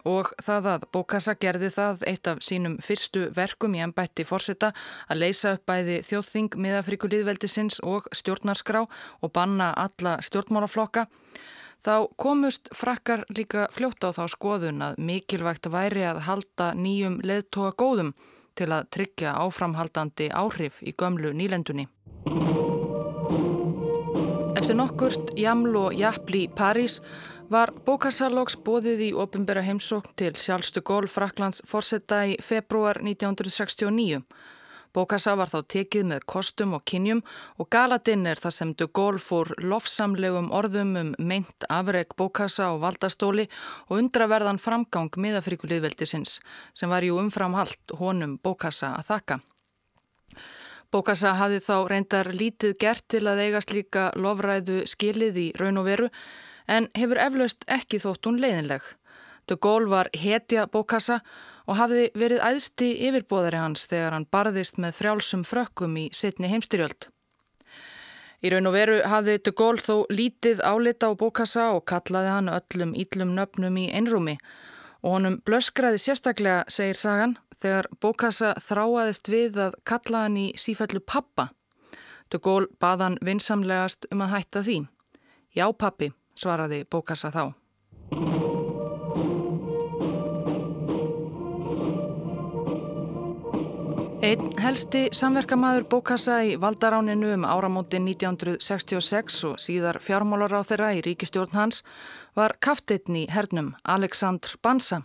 og 0.07 0.31
það 0.47 0.71
að 0.77 0.87
Bókassa 0.95 1.35
gerði 1.35 1.73
það 1.75 2.07
eitt 2.07 2.31
af 2.31 2.41
sínum 2.47 2.79
fyrstu 2.85 3.27
verkum 3.35 3.75
í 3.75 3.83
ennbætti 3.83 4.25
fórseta 4.25 4.71
að 5.11 5.25
leysa 5.25 5.57
upp 5.57 5.67
bæði 5.67 5.99
þjóðþing 6.07 6.57
miðafrikulíðveldisins 6.63 7.83
og 7.83 8.07
stjórnarskrá 8.15 8.85
og 8.87 9.35
banna 9.35 9.73
alla 9.75 10.21
stjórnmálaflokka 10.23 11.09
þá 11.87 12.09
komust 12.19 12.69
frakkar 12.75 13.23
líka 13.31 13.69
fljótt 13.71 14.03
á 14.03 14.11
þá 14.11 14.25
skoðun 14.33 14.83
að 14.83 14.99
mikilvægt 14.99 15.69
væri 15.71 16.03
að 16.03 16.25
halda 16.27 16.73
nýjum 16.75 17.21
leðtóa 17.23 17.71
góðum 17.79 18.11
til 18.59 18.73
að 18.73 18.89
tryggja 18.97 19.37
áframhaldandi 19.45 20.31
áhrif 20.35 20.81
í 20.83 20.95
gömlu 20.99 21.31
nýlendunni. 21.37 21.87
Eftir 24.57 24.79
nokkurt 24.79 25.35
jaml 25.39 25.77
og 25.79 25.95
jafli 25.95 26.47
í 26.47 26.51
París 26.51 26.99
var 27.53 27.71
Bókassalóks 27.87 28.57
bóðið 28.67 29.05
í 29.07 29.11
ofinbera 29.15 29.63
heimsókn 29.63 30.17
til 30.19 30.33
sjálfstu 30.35 30.83
gól 30.83 31.07
Fraklands 31.07 31.63
fórsetta 31.69 32.25
í 32.27 32.35
februar 32.43 32.99
1969. 33.05 34.25
Bókassa 34.97 35.35
var 35.37 35.51
þá 35.53 35.59
tekið 35.69 36.07
með 36.09 36.23
kostum 36.25 36.71
og 36.73 36.85
kynjum 36.89 37.19
og 37.61 37.69
galadinn 37.69 38.23
er 38.31 38.41
það 38.41 38.55
sem 38.57 38.71
de 38.81 38.87
Gaulle 38.97 39.21
fór 39.21 39.51
lofsamlegum 39.61 40.47
orðum 40.57 40.95
um 40.97 41.11
meint 41.21 41.67
afreg 41.69 42.15
Bókassa 42.17 42.71
á 42.73 42.81
valdastóli 42.81 43.45
og 43.91 43.99
undraverðan 43.99 44.61
framgang 44.63 45.13
miðafríkuliðveldisins 45.21 46.39
sem 46.73 46.89
var 46.89 47.05
jú 47.05 47.19
umframhalt 47.21 47.93
honum 48.01 48.39
Bókassa 48.41 48.95
að 48.97 49.11
þakka. 49.11 49.39
Bókassa 50.89 51.35
hafði 51.37 51.61
þá 51.67 51.77
reyndar 51.93 52.31
lítið 52.33 52.79
gert 52.81 53.05
til 53.13 53.27
að 53.29 53.43
eigast 53.45 53.75
líka 53.77 54.07
lofræðu 54.17 54.87
skilið 54.89 55.43
í 55.43 55.47
raun 55.61 55.83
og 55.83 55.91
veru 55.91 56.09
en 56.73 56.89
hefur 56.97 57.21
eflaust 57.21 57.69
ekki 57.69 58.01
þótt 58.01 58.31
hún 58.31 58.41
leiðinleg. 58.41 58.81
De 59.45 59.61
Gaulle 59.61 59.93
var 59.93 60.09
hetja 60.17 60.65
bókassa 60.67 61.21
og 61.21 61.56
hafði 61.75 62.11
verið 62.15 62.43
æðsti 62.47 62.93
yfirbóðari 63.09 63.59
hans 63.59 63.87
þegar 63.91 64.15
hann 64.15 64.29
barðist 64.31 64.79
með 64.79 64.95
frjálsum 65.01 65.43
frökkum 65.45 65.97
í 65.99 66.07
setni 66.15 66.51
heimstyrjöld. 66.53 67.09
Í 68.45 68.53
raun 68.53 68.69
og 68.69 68.77
veru 68.77 69.01
hafði 69.09 69.39
De 69.43 69.53
Gaulle 69.57 69.83
þó 69.83 70.07
lítið 70.13 70.61
álita 70.63 71.11
á 71.11 71.19
bókassa 71.19 71.73
og 71.75 71.87
kallaði 71.91 72.31
hann 72.31 72.53
öllum 72.53 72.95
íllum 72.95 73.35
nöfnum 73.35 73.79
í 73.81 73.89
einrúmi 73.91 74.37
og 75.03 75.17
honum 75.17 75.41
blöskraði 75.47 75.99
sérstaklega, 76.03 76.65
segir 76.69 76.99
sagan, 76.99 77.37
þegar 77.63 77.89
bókassa 78.03 78.55
þráaðist 78.63 79.31
við 79.31 79.61
að 79.67 79.79
kalla 79.89 80.27
hann 80.27 80.39
í 80.41 80.49
sífællu 80.59 81.03
pappa. 81.03 81.51
De 82.31 82.39
Gaulle 82.43 82.71
baðan 82.83 83.19
vinsamlegast 83.23 84.09
um 84.13 84.25
að 84.27 84.35
hætta 84.37 84.63
því. 84.67 84.81
Já 85.57 85.71
pappi, 85.73 86.13
svaraði 86.37 86.85
Bókassa 86.91 87.33
þá. 87.33 88.56
Einn 94.27 94.49
helsti 94.59 95.05
samverkamaður 95.15 95.85
Bókassa 95.87 96.41
í 96.43 96.57
valdaráninu 96.59 97.29
um 97.37 97.45
áramótin 97.47 98.09
1966 98.11 99.37
og 99.47 99.61
síðar 99.63 100.01
fjármálar 100.03 100.57
á 100.59 100.67
þeirra 100.67 100.89
í 100.99 101.03
ríkistjórn 101.07 101.55
hans 101.55 101.85
var 102.35 102.57
kafteitn 102.59 103.21
í 103.21 103.23
hernum 103.31 103.71
Aleksandr 103.87 104.57
Bansa. 104.67 105.05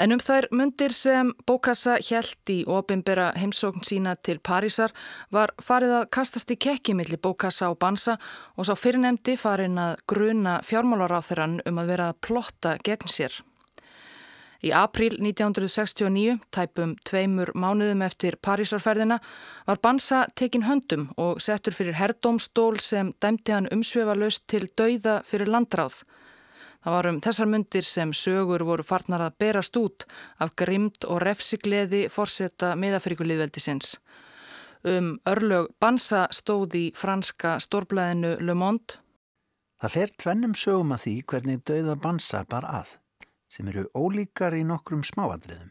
En 0.00 0.16
um 0.16 0.24
þær 0.24 0.48
mundir 0.56 0.96
sem 0.96 1.34
Bókassa 1.44 1.98
hjælt 2.00 2.48
í 2.48 2.62
opimbera 2.64 3.34
heimsókn 3.36 3.84
sína 3.84 4.16
til 4.16 4.40
Parísar 4.40 4.96
var 5.28 5.52
farið 5.60 5.98
að 6.00 6.10
kastast 6.16 6.56
í 6.56 6.56
kekki 6.56 6.96
millir 6.96 7.20
Bókassa 7.20 7.68
og 7.68 7.82
Bansa 7.84 8.16
og 8.56 8.64
sá 8.64 8.72
fyrirnemdi 8.72 9.36
farin 9.36 9.76
að 9.76 9.98
gruna 10.08 10.62
fjármálaráþurann 10.64 11.60
um 11.68 11.84
að 11.84 11.92
vera 11.92 12.14
að 12.14 12.22
plotta 12.24 12.78
gegn 12.80 13.04
sér. 13.04 13.44
Í 14.64 14.70
april 14.72 15.18
1969, 15.20 16.38
tæpum 16.54 16.94
tveimur 17.04 17.50
mánuðum 17.52 18.00
eftir 18.06 18.38
Parísarferðina, 18.40 19.18
var 19.68 19.80
Bansa 19.84 20.22
tekin 20.40 20.64
höndum 20.64 21.10
og 21.20 21.42
settur 21.44 21.76
fyrir 21.76 21.98
herrdómstól 21.98 22.78
sem 22.80 23.10
dæmti 23.20 23.52
hann 23.52 23.68
umsvefa 23.74 24.14
löst 24.16 24.46
til 24.48 24.70
dauða 24.72 25.18
fyrir 25.28 25.52
landráð. 25.52 25.98
Það 26.80 26.96
var 26.96 27.10
um 27.10 27.20
þessar 27.26 27.52
myndir 27.52 27.84
sem 27.88 28.16
sögur 28.16 28.64
voru 28.64 28.84
farnar 28.84 29.26
að 29.26 29.36
berast 29.44 29.76
út 29.76 30.08
af 30.40 30.56
grimd 30.56 31.04
og 31.12 31.20
refsigleði 31.24 32.06
fórsetta 32.12 32.72
miðafrikulíðveldisins. 32.80 33.98
Um 34.84 35.14
örlög 35.28 35.72
Bansa 35.80 36.26
stóð 36.32 36.76
í 36.80 36.84
franska 36.96 37.58
stórblæðinu 37.60 38.38
Le 38.40 38.56
Monde. 38.56 39.00
Það 39.80 39.96
fer 39.98 40.18
tvennum 40.24 40.56
sögum 40.56 40.96
að 40.96 41.04
því 41.04 41.16
hvernig 41.28 41.64
dauða 41.68 41.96
Bansa 42.00 42.44
bar 42.48 42.64
að, 42.68 42.98
sem 43.54 43.70
eru 43.70 43.86
ólíkar 43.94 44.56
í 44.58 44.64
nokkrum 44.66 45.04
smáadriðum. 45.06 45.70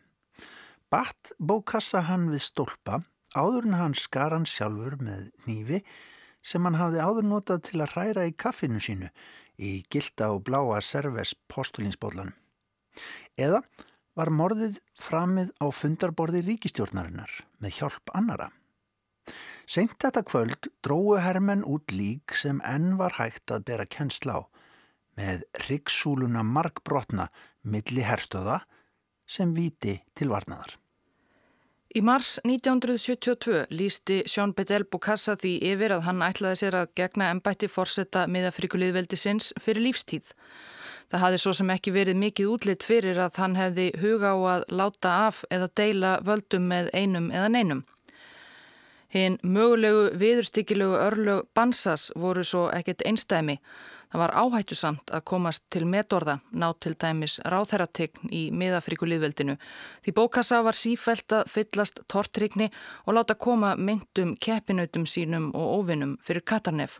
Batt 0.93 1.33
bókassa 1.39 2.03
hann 2.07 2.29
við 2.31 2.45
stólpa, 2.47 3.01
áður 3.35 3.67
en 3.67 3.79
hann 3.79 3.95
skar 3.97 4.35
hann 4.35 4.47
sjálfur 4.47 4.99
með 5.01 5.31
nýfi, 5.47 5.81
sem 6.43 6.63
hann 6.67 6.77
hafði 6.79 7.01
áður 7.03 7.27
notað 7.31 7.63
til 7.69 7.81
að 7.81 7.95
hræra 7.95 8.27
í 8.29 8.35
kaffinu 8.35 8.81
sínu 8.83 9.09
í 9.57 9.71
gilda 9.91 10.31
og 10.35 10.43
bláa 10.47 10.79
serves 10.81 11.33
postulinsbólanum. 11.51 12.33
Eða 13.37 13.63
var 14.17 14.29
morðið 14.29 14.77
framið 15.01 15.53
á 15.57 15.65
fundarborði 15.73 16.43
ríkistjórnarinnar 16.45 17.31
með 17.63 17.79
hjálp 17.79 18.13
annara. 18.13 18.51
Seint 19.65 19.95
þetta 20.03 20.25
kvöld 20.27 20.69
dróðu 20.85 21.21
hermenn 21.23 21.63
út 21.65 21.93
lík 21.95 22.35
sem 22.37 22.59
enn 22.67 22.97
var 22.99 23.15
hægt 23.17 23.53
að 23.55 23.65
bera 23.69 23.87
kennsla 23.87 24.37
á 24.37 24.41
með 25.17 25.45
ryggsúluna 25.69 26.43
markbrotna 26.45 27.29
milli 27.63 28.03
herstöða 28.05 28.61
sem 29.27 29.53
viti 29.55 29.97
til 30.15 30.29
varnaðar. 30.31 30.77
Í 31.93 32.01
mars 32.01 32.39
1972 32.41 33.67
lísti 33.69 34.23
Sjón 34.25 34.55
Bedell 34.57 34.87
Bukassa 34.89 35.35
því 35.37 35.51
yfir 35.73 35.93
að 35.93 36.07
hann 36.07 36.23
ætlaði 36.25 36.59
sér 36.63 36.77
að 36.79 36.93
gegna 36.97 37.27
ennbætti 37.29 37.69
fórsetta 37.69 38.23
miðafrikulíðveldi 38.33 39.19
sinns 39.19 39.51
fyrir 39.61 39.85
lífstíð. 39.85 40.31
Það 41.13 41.21
hafði 41.21 41.41
svo 41.43 41.53
sem 41.53 41.69
ekki 41.69 41.93
verið 41.93 42.17
mikið 42.17 42.49
útlitt 42.49 42.85
fyrir 42.87 43.19
að 43.21 43.37
hann 43.43 43.59
hefði 43.59 43.91
huga 44.01 44.33
á 44.33 44.37
að 44.55 44.65
láta 44.73 45.11
af 45.27 45.43
eða 45.53 45.69
deila 45.77 46.15
völdum 46.25 46.65
með 46.71 46.89
einum 46.97 47.29
eða 47.29 47.51
neinum. 47.53 47.83
Hinn 49.13 49.37
mögulegu 49.45 50.07
viðurstykkilegu 50.17 50.97
örlög 50.97 51.45
Bansas 51.53 52.09
voru 52.17 52.41
svo 52.41 52.63
ekkert 52.73 53.05
einstæmi 53.05 53.59
Það 54.13 54.21
var 54.21 54.31
áhættusamt 54.37 55.11
að 55.17 55.23
komast 55.25 55.63
til 55.73 55.87
metorða, 55.89 56.35
ná 56.53 56.67
til 56.77 56.91
dæmis 57.01 57.39
ráþærategn 57.49 58.29
í 58.29 58.41
miðafrikulíðveldinu 58.53 59.55
því 60.05 60.13
bókassa 60.19 60.59
var 60.61 60.77
sífælt 60.77 61.33
að 61.33 61.49
fyllast 61.49 62.03
tortrykni 62.13 62.67
og 63.07 63.17
láta 63.17 63.33
koma 63.33 63.71
myndum 63.73 64.35
keppinautum 64.37 65.07
sínum 65.09 65.49
og 65.57 65.79
óvinnum 65.79 66.13
fyrir 66.21 66.45
Katarnef. 66.45 66.99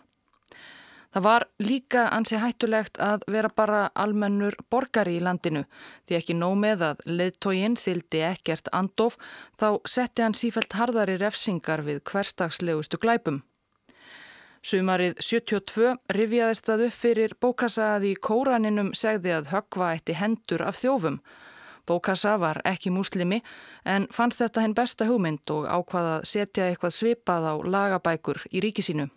Það 1.13 1.27
var 1.27 1.46
líka 1.62 2.08
ansi 2.17 2.41
hættulegt 2.41 2.98
að 2.98 3.29
vera 3.29 3.53
bara 3.53 3.86
almennur 3.93 4.58
borgari 4.74 5.20
í 5.20 5.22
landinu 5.22 5.67
því 6.10 6.17
ekki 6.17 6.39
nóg 6.41 6.58
með 6.65 6.89
að 6.89 7.08
leðtóginn 7.20 7.77
þyldi 7.77 8.25
ekkert 8.34 8.74
andof 8.74 9.22
þá 9.62 9.67
setti 9.86 10.25
hann 10.25 10.34
sífælt 10.34 10.74
harðari 10.82 11.22
refsingar 11.22 11.86
við 11.86 12.01
hverstagslegustu 12.10 12.98
glæpum. 12.98 13.43
Sumarið 14.63 15.17
72 15.20 15.89
rifjaðist 16.15 16.70
það 16.70 16.82
upp 16.86 16.93
fyrir 16.96 17.34
Bókassa 17.43 17.88
að 17.98 18.05
í 18.08 18.12
kóraninum 18.15 18.93
segði 18.96 19.34
að 19.36 19.50
högva 19.51 19.89
eitti 19.91 20.15
hendur 20.15 20.63
af 20.63 20.77
þjófum. 20.79 21.17
Bókassa 21.84 22.38
var 22.39 22.62
ekki 22.63 22.93
múslimi 22.96 23.41
en 23.84 24.08
fannst 24.15 24.39
þetta 24.39 24.63
henn 24.63 24.75
besta 24.77 25.10
hugmynd 25.10 25.51
og 25.51 25.67
ákvaða 25.67 26.13
að 26.22 26.29
setja 26.32 26.70
eitthvað 26.70 26.96
svipað 26.96 27.50
á 27.51 27.53
lagabækur 27.75 28.39
í 28.55 28.63
ríkisínu. 28.63 29.10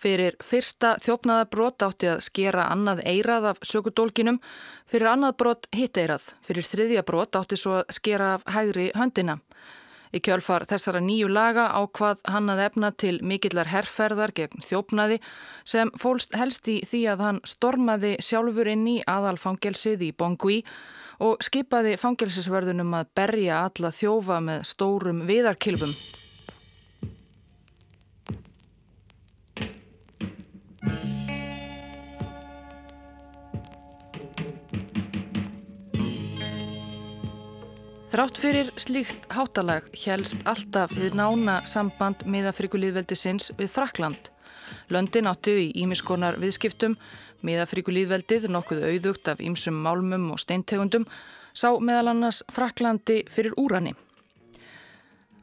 Fyrir 0.00 0.38
fyrsta 0.40 0.94
þjófnaða 1.04 1.50
brot 1.52 1.84
átti 1.84 2.08
að 2.08 2.24
skera 2.24 2.70
annað 2.72 3.02
eirað 3.04 3.50
af 3.50 3.60
sökudólkinum, 3.60 4.40
fyrir 4.88 5.10
annað 5.12 5.36
brot 5.42 5.68
hitt 5.76 6.00
eirað, 6.00 6.30
fyrir 6.40 6.64
þriðja 6.64 7.04
brot 7.04 7.36
átti 7.36 7.60
svo 7.60 7.82
að 7.82 7.92
skera 7.98 8.32
af 8.38 8.48
hægri 8.48 8.88
höndina. 8.96 9.42
Í 10.10 10.18
kjölfar 10.26 10.64
þessara 10.66 10.98
nýju 11.06 11.28
laga 11.30 11.68
ákvað 11.78 12.24
hann 12.32 12.50
að 12.50 12.64
efna 12.64 12.90
til 12.98 13.20
mikillar 13.22 13.70
herrferðar 13.70 14.32
gegn 14.34 14.64
þjófnaði 14.66 15.20
sem 15.62 15.92
fólst 16.02 16.34
helst 16.34 16.66
í 16.66 16.80
því 16.82 17.02
að 17.12 17.22
hann 17.26 17.42
stormaði 17.46 18.16
sjálfur 18.18 18.72
inn 18.72 18.88
í 18.90 18.96
aðalfangelsið 19.06 20.02
í 20.08 20.10
Bongui 20.18 20.64
og 21.22 21.44
skipaði 21.46 21.94
fangelsisverðunum 22.00 22.96
að 22.98 23.12
berja 23.14 23.62
alla 23.68 23.92
þjófa 23.94 24.40
með 24.42 24.66
stórum 24.72 25.22
viðarkilbum. 25.30 25.94
Þrátt 38.10 38.38
fyrir 38.42 38.68
slíkt 38.74 39.28
hátalag 39.30 39.84
helst 40.02 40.40
alltaf 40.50 40.90
þið 40.96 41.14
nána 41.14 41.60
samband 41.70 42.24
miðafrikulíðveldisins 42.26 43.52
við 43.54 43.68
Frakland. 43.70 44.30
Löndin 44.90 45.28
áttu 45.30 45.52
í 45.54 45.68
ímiskonar 45.78 46.34
viðskiptum, 46.42 46.96
miðafrikulíðveldið 47.46 48.48
nokkuð 48.50 48.82
auðugt 48.88 49.30
af 49.30 49.38
ímsum 49.38 49.78
málmum 49.84 50.24
og 50.34 50.40
steintegundum, 50.42 51.04
sá 51.54 51.70
meðal 51.78 52.10
annars 52.10 52.40
Fraklandi 52.50 53.20
fyrir 53.30 53.54
úrani. 53.54 53.94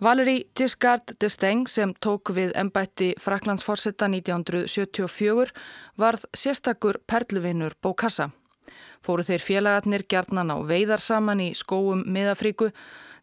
Valeri 0.04 0.42
Giscard 0.52 1.16
d'Estaing 1.22 1.72
sem 1.72 1.94
tók 2.04 2.34
við 2.36 2.52
ennbætti 2.60 3.14
Fraklandsforsetta 3.16 4.12
1974 4.12 5.56
varð 5.96 6.28
sérstakur 6.36 7.00
perluvinnur 7.08 7.80
Bókassa 7.80 8.28
fóru 9.06 9.26
þeir 9.28 9.44
félagarnir 9.44 10.06
gjarnan 10.10 10.54
á 10.54 10.58
veiðar 10.62 11.04
saman 11.04 11.44
í 11.44 11.52
skóum 11.58 12.04
miðafríku 12.06 12.72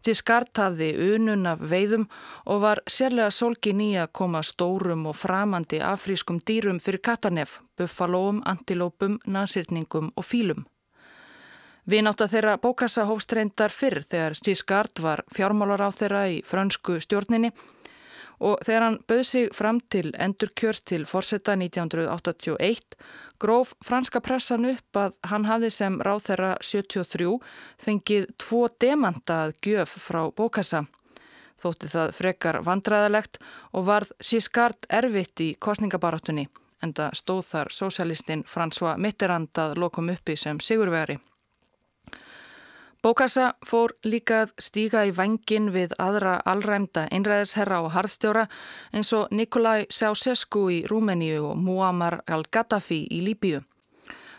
til 0.05 0.15
skart 0.19 0.61
hafði 0.61 0.91
unun 1.15 1.49
af 1.49 1.63
veiðum 1.71 2.05
og 2.51 2.61
var 2.65 2.83
sérlega 2.91 3.31
solgin 3.33 3.81
í 3.81 3.95
að 3.97 4.13
koma 4.21 4.43
stórum 4.45 5.07
og 5.09 5.17
framandi 5.17 5.81
afrískum 5.81 6.43
dýrum 6.45 6.81
fyrir 6.83 7.01
katanef, 7.01 7.61
buffalóum, 7.79 8.43
antilópum, 8.45 9.19
nasirningum 9.25 10.13
og 10.15 10.29
fílum. 10.29 10.67
Við 11.85 12.05
nátt 12.07 12.23
að 12.25 12.37
þeirra 12.37 12.59
bókassa 12.61 13.05
hófstreyndar 13.05 13.73
fyrr 13.73 14.05
þegar 14.09 14.37
Stískart 14.39 15.01
var 15.05 15.25
fjármálar 15.37 15.85
á 15.85 15.91
þeirra 15.93 16.23
í 16.33 16.39
frönsku 16.49 16.97
stjórninni 17.01 17.53
og 18.41 18.63
þegar 18.67 18.87
hann 18.87 18.99
bauð 19.09 19.23
sig 19.29 19.53
fram 19.55 19.81
til 19.91 20.13
endurkjörst 20.19 20.87
til 20.91 21.07
forsetta 21.07 21.55
1981 21.59 22.97
gróf 23.39 23.75
franska 23.85 24.21
pressan 24.25 24.67
upp 24.71 24.99
að 24.99 25.17
hann 25.31 25.47
hafði 25.49 25.71
sem 25.75 26.01
ráð 26.03 26.27
þeirra 26.29 26.51
73 26.63 27.31
fengið 27.85 28.29
tvo 28.41 28.67
demanta 28.81 29.45
að 29.47 29.57
gjöf 29.67 29.97
frá 30.07 30.23
bókassa. 30.31 30.85
Þótti 31.63 31.89
það 31.89 32.13
frekar 32.19 32.61
vandræðalegt 32.65 33.39
og 33.73 33.87
varð 33.89 34.13
sískart 34.21 34.89
erfitt 34.89 35.41
í 35.41 35.55
kostningabarátunni 35.61 36.49
en 36.85 36.93
það 36.97 37.21
stóð 37.21 37.45
þar 37.53 37.73
sósjalistinn 37.73 38.45
François 38.49 38.99
Mitterrand 39.01 39.57
að 39.61 39.79
lokum 39.81 40.11
uppi 40.13 40.37
sem 40.37 40.61
sigurveri. 40.61 41.17
Bókassa 43.05 43.51
fór 43.69 43.93
líka 44.01 44.39
að 44.47 44.53
stíga 44.65 45.03
í 45.05 45.11
vangin 45.13 45.67
við 45.75 45.91
aðra 46.01 46.39
allræmda 46.49 47.03
einræðisherra 47.13 47.83
og 47.85 47.91
harðstjóra 47.93 48.47
eins 48.97 49.11
og 49.13 49.29
Nikolai 49.29 49.85
Ceausescu 49.93 50.63
í 50.73 50.79
Rúmeníu 50.89 51.43
og 51.51 51.61
Muammar 51.61 52.23
al-Gaddafi 52.25 53.03
í 53.13 53.21
Líbíu. 53.27 53.61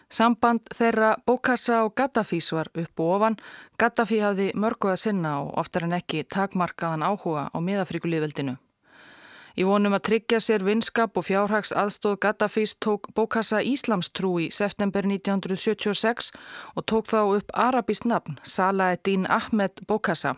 Samband 0.09 0.65
þeirra 0.73 1.13
Bókassa 1.29 1.83
og 1.85 1.93
Gaddafís 1.93 2.49
var 2.57 2.73
upp 2.73 3.05
og 3.05 3.15
ofan. 3.19 3.37
Gaddafi 3.77 4.23
hafði 4.25 4.51
mörgu 4.57 4.95
að 4.95 5.01
sinna 5.03 5.37
og 5.43 5.53
oftar 5.61 5.85
en 5.85 5.99
ekki 6.01 6.25
takmarkaðan 6.25 7.05
áhuga 7.05 7.51
á 7.53 7.57
miðafrikulíðveldinu. 7.61 8.57
Í 9.55 9.63
vonum 9.63 9.93
að 9.95 10.03
tryggja 10.09 10.41
sér 10.43 10.63
vinskap 10.67 11.15
og 11.15 11.29
fjárhags 11.29 11.71
aðstóð 11.71 12.17
Gaddafís 12.25 12.73
tók 12.83 13.07
bókassa 13.15 13.61
Íslamstrú 13.63 14.33
í 14.43 14.49
september 14.51 15.07
1976 15.07 16.33
og 16.75 16.83
tók 16.91 17.07
þá 17.07 17.21
upp 17.37 17.53
arabískt 17.55 18.07
nafn 18.09 18.35
Salaeddin 18.43 19.23
Ahmed 19.31 19.85
Bókassa. 19.87 20.35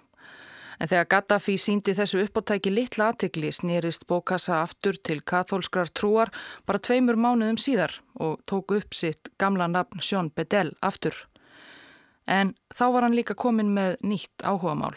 En 0.78 0.90
þegar 0.92 1.10
Gaddafi 1.10 1.56
síndi 1.58 1.96
þessu 1.98 2.22
uppáttæki 2.28 2.70
litla 2.70 3.10
aðtikli 3.10 3.50
snýrist 3.50 4.06
Bókassa 4.06 4.62
aftur 4.62 5.00
til 5.02 5.24
katholskrar 5.26 5.90
trúar 5.90 6.30
bara 6.70 6.78
tveimur 6.78 7.18
mánuðum 7.18 7.58
síðar 7.58 7.98
og 8.22 8.38
tók 8.46 8.76
upp 8.78 8.94
sitt 8.94 9.34
gamla 9.42 9.66
nafn 9.66 9.98
Sjón 9.98 10.30
Bedell 10.30 10.76
aftur. 10.86 11.18
En 12.30 12.54
þá 12.70 12.86
var 12.94 13.08
hann 13.08 13.18
líka 13.18 13.34
komin 13.34 13.74
með 13.74 13.98
nýtt 14.06 14.46
áhugamál. 14.46 14.94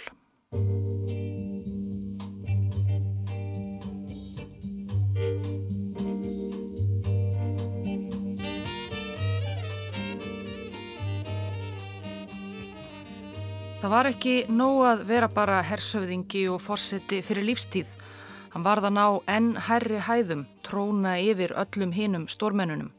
Það 13.80 13.92
var 13.94 14.06
ekki 14.10 14.32
nóg 14.52 14.78
að 14.84 15.02
vera 15.08 15.28
bara 15.32 15.62
hersöfðingi 15.64 16.42
og 16.52 16.58
fórseti 16.60 17.22
fyrir 17.24 17.46
lífstíð. 17.48 17.88
Hann 18.52 18.66
varða 18.66 18.90
ná 18.92 19.04
enn 19.24 19.54
herri 19.56 20.02
hæðum, 20.04 20.42
tróna 20.60 21.14
yfir 21.16 21.54
öllum 21.56 21.94
hinum 21.96 22.26
stórmennunum. 22.28 22.90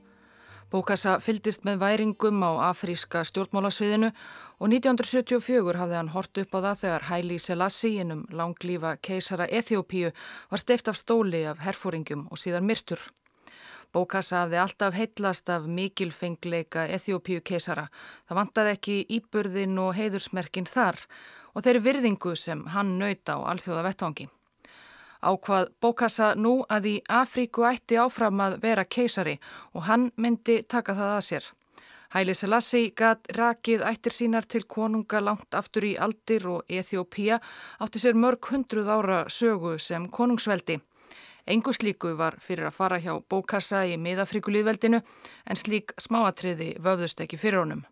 Bókassa 0.73 1.19
fyldist 1.21 1.67
með 1.69 1.83
væringum 1.83 2.41
á 2.41 2.71
afríska 2.71 3.21
stjórnmálasviðinu 3.29 4.09
og 4.09 4.73
1974 4.73 5.77
hafði 5.83 5.99
hann 5.99 6.13
hort 6.15 6.41
upp 6.41 6.57
á 6.57 6.59
það 6.65 6.81
þegar 6.81 7.09
Hæli 7.11 7.37
Selassi 7.45 7.95
innum 8.01 8.25
langlífa 8.33 8.95
keisara 9.05 9.51
Eþjópíu 9.53 10.09
var 10.49 10.65
steift 10.65 10.89
af 10.89 10.97
stóli 10.97 11.45
af 11.45 11.61
herfóringum 11.61 12.25
og 12.31 12.41
síðan 12.41 12.65
myrtur. 12.65 13.05
Bókassa 13.91 14.45
hafði 14.45 14.59
alltaf 14.61 14.95
heitlast 14.95 15.49
af 15.51 15.65
mikilfengleika 15.67 16.85
Eþjópíu 16.95 17.41
keisara. 17.43 17.89
Það 18.27 18.37
vantaði 18.39 18.75
ekki 18.77 18.99
íburðin 19.17 19.79
og 19.83 19.95
heiðursmerkin 19.97 20.69
þar 20.69 20.99
og 21.51 21.65
þeirri 21.65 21.81
virðingu 21.87 22.35
sem 22.39 22.61
hann 22.71 22.93
nöyta 22.99 23.35
á 23.35 23.39
alþjóða 23.51 23.83
vettvangi. 23.89 24.29
ákvað 25.21 25.67
Bókassa 25.81 26.33
nú 26.35 26.61
að 26.69 26.87
í 26.89 26.95
Afríku 27.05 27.65
ætti 27.67 27.99
áfram 28.01 28.39
að 28.41 28.59
vera 28.63 28.85
keisari 28.85 29.37
og 29.73 29.83
hann 29.85 30.11
myndi 30.15 30.61
taka 30.63 30.95
það 30.97 31.15
að 31.17 31.25
sér. 31.27 31.49
Hæli 32.11 32.33
Selassi 32.35 32.81
gatt 32.97 33.29
rakið 33.37 33.83
ættir 33.87 34.15
sínar 34.15 34.47
til 34.47 34.63
konunga 34.67 35.21
langt 35.23 35.55
aftur 35.55 35.85
í 35.87 35.93
Aldir 35.95 36.47
og 36.47 36.63
Eþjópía 36.67 37.37
átti 37.79 38.01
sér 38.01 38.17
mörg 38.19 38.49
hundruð 38.51 38.89
ára 38.89 39.19
sögu 39.29 39.77
sem 39.79 40.09
konungsveldi. 40.09 40.81
Engu 41.47 41.73
slíku 41.73 42.13
var 42.17 42.37
fyrir 42.39 42.67
að 42.69 42.77
fara 42.77 42.99
hjá 43.01 43.15
Bókassa 43.29 43.81
í 43.89 43.97
miðafríkulíðveldinu 43.97 45.01
en 45.01 45.59
slík 45.59 45.95
smáatriði 45.99 46.75
vöfðust 46.79 47.21
ekki 47.23 47.39
fyrir 47.41 47.63
honum. 47.63 47.83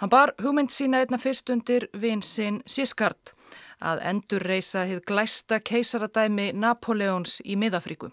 Hann 0.00 0.12
bar 0.12 0.32
hugmynd 0.40 0.72
sína 0.72 1.02
einna 1.02 1.18
fyrst 1.20 1.50
undir 1.52 1.88
vinsinn 1.92 2.62
Sískart 2.64 3.34
að 3.80 4.00
endur 4.12 4.44
reysa 4.44 4.86
hið 4.88 5.02
glæsta 5.08 5.60
keisaradæmi 5.60 6.52
Napoleons 6.56 7.40
í 7.44 7.56
miðafríku. 7.60 8.08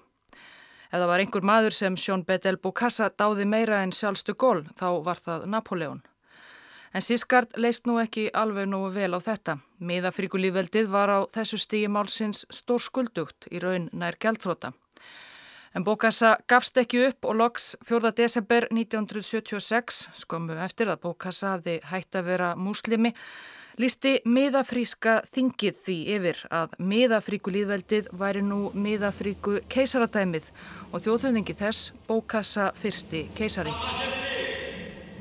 Ef 0.88 1.00
það 1.00 1.10
var 1.12 1.24
einhver 1.24 1.48
maður 1.48 1.76
sem 1.76 1.96
Sjón 2.00 2.24
Bedel 2.28 2.60
Bokassa 2.64 3.10
dáði 3.12 3.48
meira 3.48 3.82
en 3.84 3.92
sjálfstu 3.92 4.36
gól 4.36 4.64
þá 4.80 4.88
var 5.04 5.20
það 5.24 5.48
Napoleon. 5.52 6.04
En 6.94 7.04
Sískart 7.04 7.58
leist 7.60 7.88
nú 7.88 7.98
ekki 8.00 8.30
alveg 8.34 8.70
nú 8.70 8.86
vel 8.96 9.12
á 9.14 9.20
þetta. 9.20 9.58
Miðafríkulíðveldið 9.84 10.92
var 10.92 11.12
á 11.12 11.20
þessu 11.34 11.60
stígi 11.60 11.90
málsins 11.92 12.46
stór 12.50 12.82
skuldugt 12.82 13.50
í 13.52 13.60
raun 13.64 13.90
nær 13.94 14.16
gæltróta. 14.20 14.72
En 15.76 15.84
Bókassa 15.84 16.38
gafst 16.50 16.78
ekki 16.80 17.04
upp 17.10 17.28
og 17.28 17.36
loks 17.38 17.76
4. 17.86 18.10
desember 18.18 18.66
1976, 18.72 20.08
skömmu 20.24 20.56
eftir 20.64 20.90
að 20.90 21.04
Bókassa 21.04 21.54
hafði 21.54 21.76
hægt 21.92 22.18
að 22.18 22.32
vera 22.32 22.54
múslimi, 22.58 23.12
lísti 23.78 24.16
miðafríska 24.26 25.20
þingið 25.30 25.82
því 25.84 25.98
yfir 26.16 26.40
að 26.50 26.74
miðafríku 26.82 27.54
líðveldið 27.54 28.10
væri 28.18 28.42
nú 28.42 28.72
miðafríku 28.74 29.60
keisaradæmið 29.70 30.50
og 30.90 31.04
þjóðhauðingi 31.06 31.58
þess 31.62 31.92
Bókassa 32.10 32.72
fyrsti 32.80 33.28
keisari. 33.38 33.76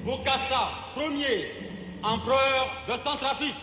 Bókassa, 0.07 0.61
premier, 0.95 1.47
empereur 2.05 2.67
de 2.87 2.97
Centrafrique. 3.03 3.59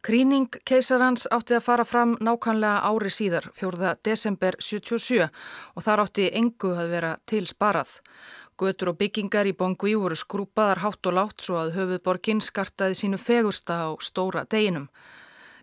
Kríning 0.00 0.46
keisarans 0.64 1.24
átti 1.34 1.56
að 1.56 1.64
fara 1.66 1.84
fram 1.84 2.12
nákvæmlega 2.22 2.84
ári 2.86 3.10
síðar, 3.10 3.48
4. 3.58 3.96
desember 4.06 4.54
77 4.62 5.26
og 5.74 5.82
þar 5.82 6.02
átti 6.04 6.28
engu 6.38 6.70
að 6.70 6.92
vera 6.94 7.10
til 7.26 7.48
sparað. 7.50 7.90
Götur 8.62 8.92
og 8.92 9.00
byggingar 9.00 9.50
í 9.50 9.56
Bongui 9.58 9.96
voru 9.98 10.14
skrúpaðar 10.14 10.84
hátt 10.84 11.10
og 11.10 11.16
látt 11.18 11.42
svo 11.42 11.58
að 11.64 11.74
höfuðborginn 11.80 12.38
skartaði 12.38 13.00
sínu 13.00 13.18
fegursta 13.18 13.80
á 13.90 13.98
stóra 13.98 14.44
deginum. 14.46 14.86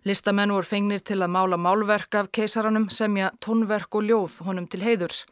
Listamenn 0.04 0.52
voru 0.52 0.68
fengnir 0.68 1.00
til 1.00 1.22
að 1.22 1.32
mála 1.32 1.56
málverk 1.56 2.20
af 2.20 2.28
keisaranum 2.28 2.90
semja 2.92 3.32
tónverk 3.40 3.96
og 3.96 4.04
ljóð 4.04 4.36
honum 4.44 4.68
til 4.68 4.84
heiðurs. 4.84 5.24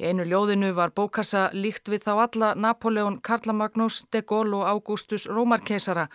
Í 0.00 0.08
einu 0.08 0.24
ljóðinu 0.24 0.70
var 0.72 0.94
bókassa 0.96 1.50
líkt 1.52 1.90
við 1.92 2.06
þá 2.06 2.12
alla 2.22 2.54
Napoleon, 2.56 3.18
Karla 3.20 3.52
Magnús, 3.52 3.98
de 4.08 4.22
Gaulle 4.24 4.56
og 4.56 4.68
Augustus 4.70 5.26
Rómarkeisara 5.28 6.06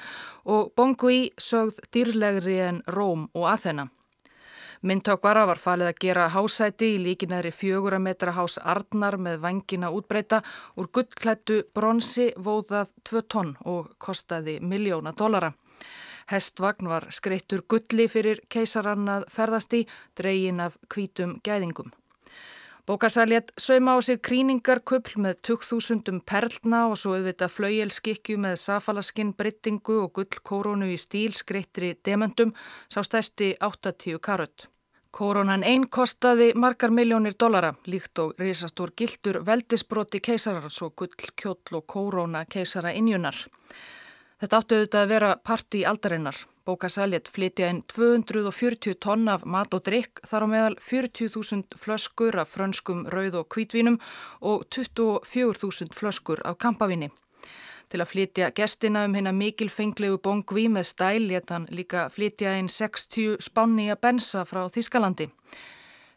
og 0.50 0.72
Bongui 0.74 1.28
sögð 1.38 1.84
dýrlegri 1.94 2.56
en 2.66 2.80
Róm 2.90 3.28
og 3.38 3.46
Aþena. 3.52 3.86
Myndtökvara 4.82 5.44
var 5.46 5.62
falið 5.62 5.92
að 5.92 6.00
gera 6.02 6.24
hásæti 6.34 6.90
í 6.96 7.04
líkinæri 7.04 7.52
fjögura 7.54 8.00
metra 8.02 8.34
hás 8.34 8.58
Arnar 8.58 9.20
með 9.22 9.38
vangina 9.44 9.92
útbreyta 9.94 10.40
úr 10.82 10.90
gullklættu 10.90 11.60
bronsi 11.78 12.32
vóðað 12.38 12.90
2 13.10 13.22
tonn 13.30 13.52
og 13.66 13.92
kostaði 14.02 14.58
miljóna 14.62 15.14
dollara. 15.14 15.52
Hestvagn 16.34 16.90
var 16.90 17.06
skreittur 17.14 17.62
gulli 17.70 18.10
fyrir 18.10 18.42
keisarann 18.50 19.06
að 19.20 19.30
ferðast 19.30 19.78
í, 19.78 19.84
dregin 20.18 20.66
af 20.66 20.82
kvítum 20.90 21.38
gæðingum. 21.46 21.94
Bókasæljett 22.86 23.52
sauma 23.58 23.98
á 23.98 24.02
sig 24.02 24.22
kríningarköpl 24.22 25.18
með 25.18 25.40
2000 25.48 26.20
perlna 26.22 26.84
og 26.86 27.00
svo 27.02 27.16
auðvitað 27.18 27.56
flaujelskikju 27.56 28.38
með 28.38 28.60
safalaskinn, 28.62 29.32
brittingu 29.34 29.96
og 30.04 30.12
gullkórónu 30.14 30.92
í 30.94 31.00
stíl 31.02 31.34
skreittri 31.34 31.96
demöndum 32.06 32.54
sá 32.86 33.02
stæsti 33.02 33.56
80 33.58 34.22
karött. 34.22 34.68
Kórónan 35.10 35.66
einn 35.66 35.90
kostaði 35.90 36.52
margar 36.54 36.94
miljónir 36.94 37.34
dollara, 37.34 37.74
líkt 37.90 38.22
og 38.22 38.38
risastór 38.38 38.94
gildur 38.94 39.42
veldisbroti 39.48 40.22
keisarar, 40.22 40.70
svo 40.70 40.92
gullkjóll 40.92 41.80
og 41.80 41.88
kóróna 41.90 42.46
keisara 42.46 42.94
innjunar. 42.94 43.48
Þetta 44.38 44.58
áttu 44.62 44.76
auðvitað 44.78 45.02
að 45.02 45.14
vera 45.16 45.38
parti 45.42 45.86
aldarinnar. 45.90 46.38
Bókasæljet 46.66 47.28
flytja 47.30 47.68
inn 47.70 47.84
240 47.94 48.96
tonn 48.98 49.28
af 49.30 49.44
mat 49.46 49.74
og 49.78 49.84
drikk 49.86 50.24
þar 50.26 50.46
á 50.46 50.48
meðal 50.50 50.76
40.000 50.82 51.78
flöskur 51.78 52.40
af 52.42 52.50
frönskum 52.56 53.04
rauð 53.14 53.38
og 53.42 53.52
kvítvínum 53.54 54.00
og 54.42 54.66
24.000 54.74 55.94
flöskur 55.94 56.42
af 56.42 56.58
kampavíni. 56.58 57.12
Til 57.90 58.02
að 58.02 58.10
flytja 58.10 58.50
gestina 58.58 59.06
um 59.06 59.14
hérna 59.14 59.36
mikilfenglegu 59.38 60.18
bongví 60.18 60.66
með 60.74 60.90
stæl 60.90 61.30
létt 61.30 61.54
hann 61.54 61.70
líka 61.70 62.10
flytja 62.10 62.58
inn 62.58 62.74
60 62.74 63.38
spánni 63.46 63.92
að 63.94 64.02
bensa 64.02 64.42
frá 64.50 64.66
Þískalandi. 64.66 65.30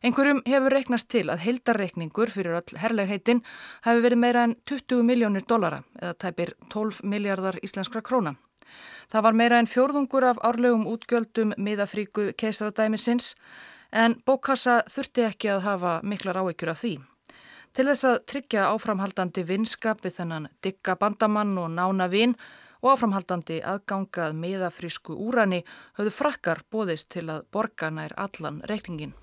Einhverjum 0.00 0.40
hefur 0.48 0.72
reiknast 0.72 1.12
til 1.12 1.26
að 1.28 1.44
heldarreikningur 1.44 2.32
fyrir 2.32 2.56
öll 2.62 2.80
herlegheitin 2.80 3.44
hafi 3.84 4.00
verið 4.00 4.24
meira 4.24 4.48
en 4.48 4.56
20 4.64 5.04
miljónir 5.04 5.44
dollara 5.44 5.84
eða 6.00 6.16
tæpir 6.24 6.56
12 6.72 7.04
miljardar 7.04 7.60
íslenskra 7.60 8.00
króna. 8.00 8.38
Það 9.08 9.24
var 9.24 9.36
meira 9.40 9.58
en 9.58 9.70
fjórðungur 9.70 10.26
af 10.28 10.40
árlegum 10.44 10.86
útgjöldum 10.90 11.54
miðafríku 11.56 12.32
keisaradæmisins 12.36 13.34
en 13.92 14.18
bókassa 14.26 14.82
þurfti 14.92 15.24
ekki 15.28 15.52
að 15.54 15.64
hafa 15.64 15.94
miklar 16.04 16.42
áekjur 16.42 16.74
af 16.74 16.82
því. 16.82 16.94
Til 17.72 17.86
þess 17.88 18.06
að 18.08 18.22
tryggja 18.32 18.68
áframhaldandi 18.74 19.44
vinskap 19.48 20.00
við 20.04 20.18
þennan 20.20 20.48
digga 20.64 20.96
bandamann 21.00 21.56
og 21.62 21.70
nána 21.72 22.08
vinn 22.12 22.36
og 22.82 22.92
áframhaldandi 22.94 23.60
aðgangað 23.62 24.36
miðafrísku 24.38 25.16
úrani 25.16 25.64
höfðu 25.98 26.14
frakkar 26.14 26.62
bóðist 26.72 27.10
til 27.14 27.28
að 27.28 27.44
borga 27.52 27.90
nær 27.90 28.16
allan 28.16 28.62
reikningin. 28.70 29.14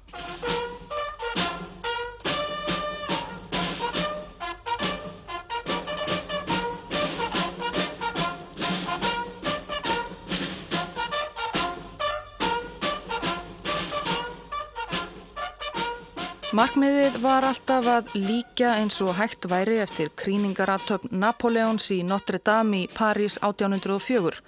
Markmiðið 16.56 17.18
var 17.20 17.44
alltaf 17.44 17.88
að 17.92 18.12
líka 18.16 18.70
eins 18.78 19.02
og 19.04 19.18
hægt 19.18 19.44
væri 19.52 19.82
eftir 19.84 20.08
kríningaratöfn 20.16 21.12
Napoleons 21.12 21.90
í 21.92 21.98
Notre 22.08 22.40
Dame 22.40 22.86
í 22.86 22.88
París 22.88 23.36
1804. 23.42 24.40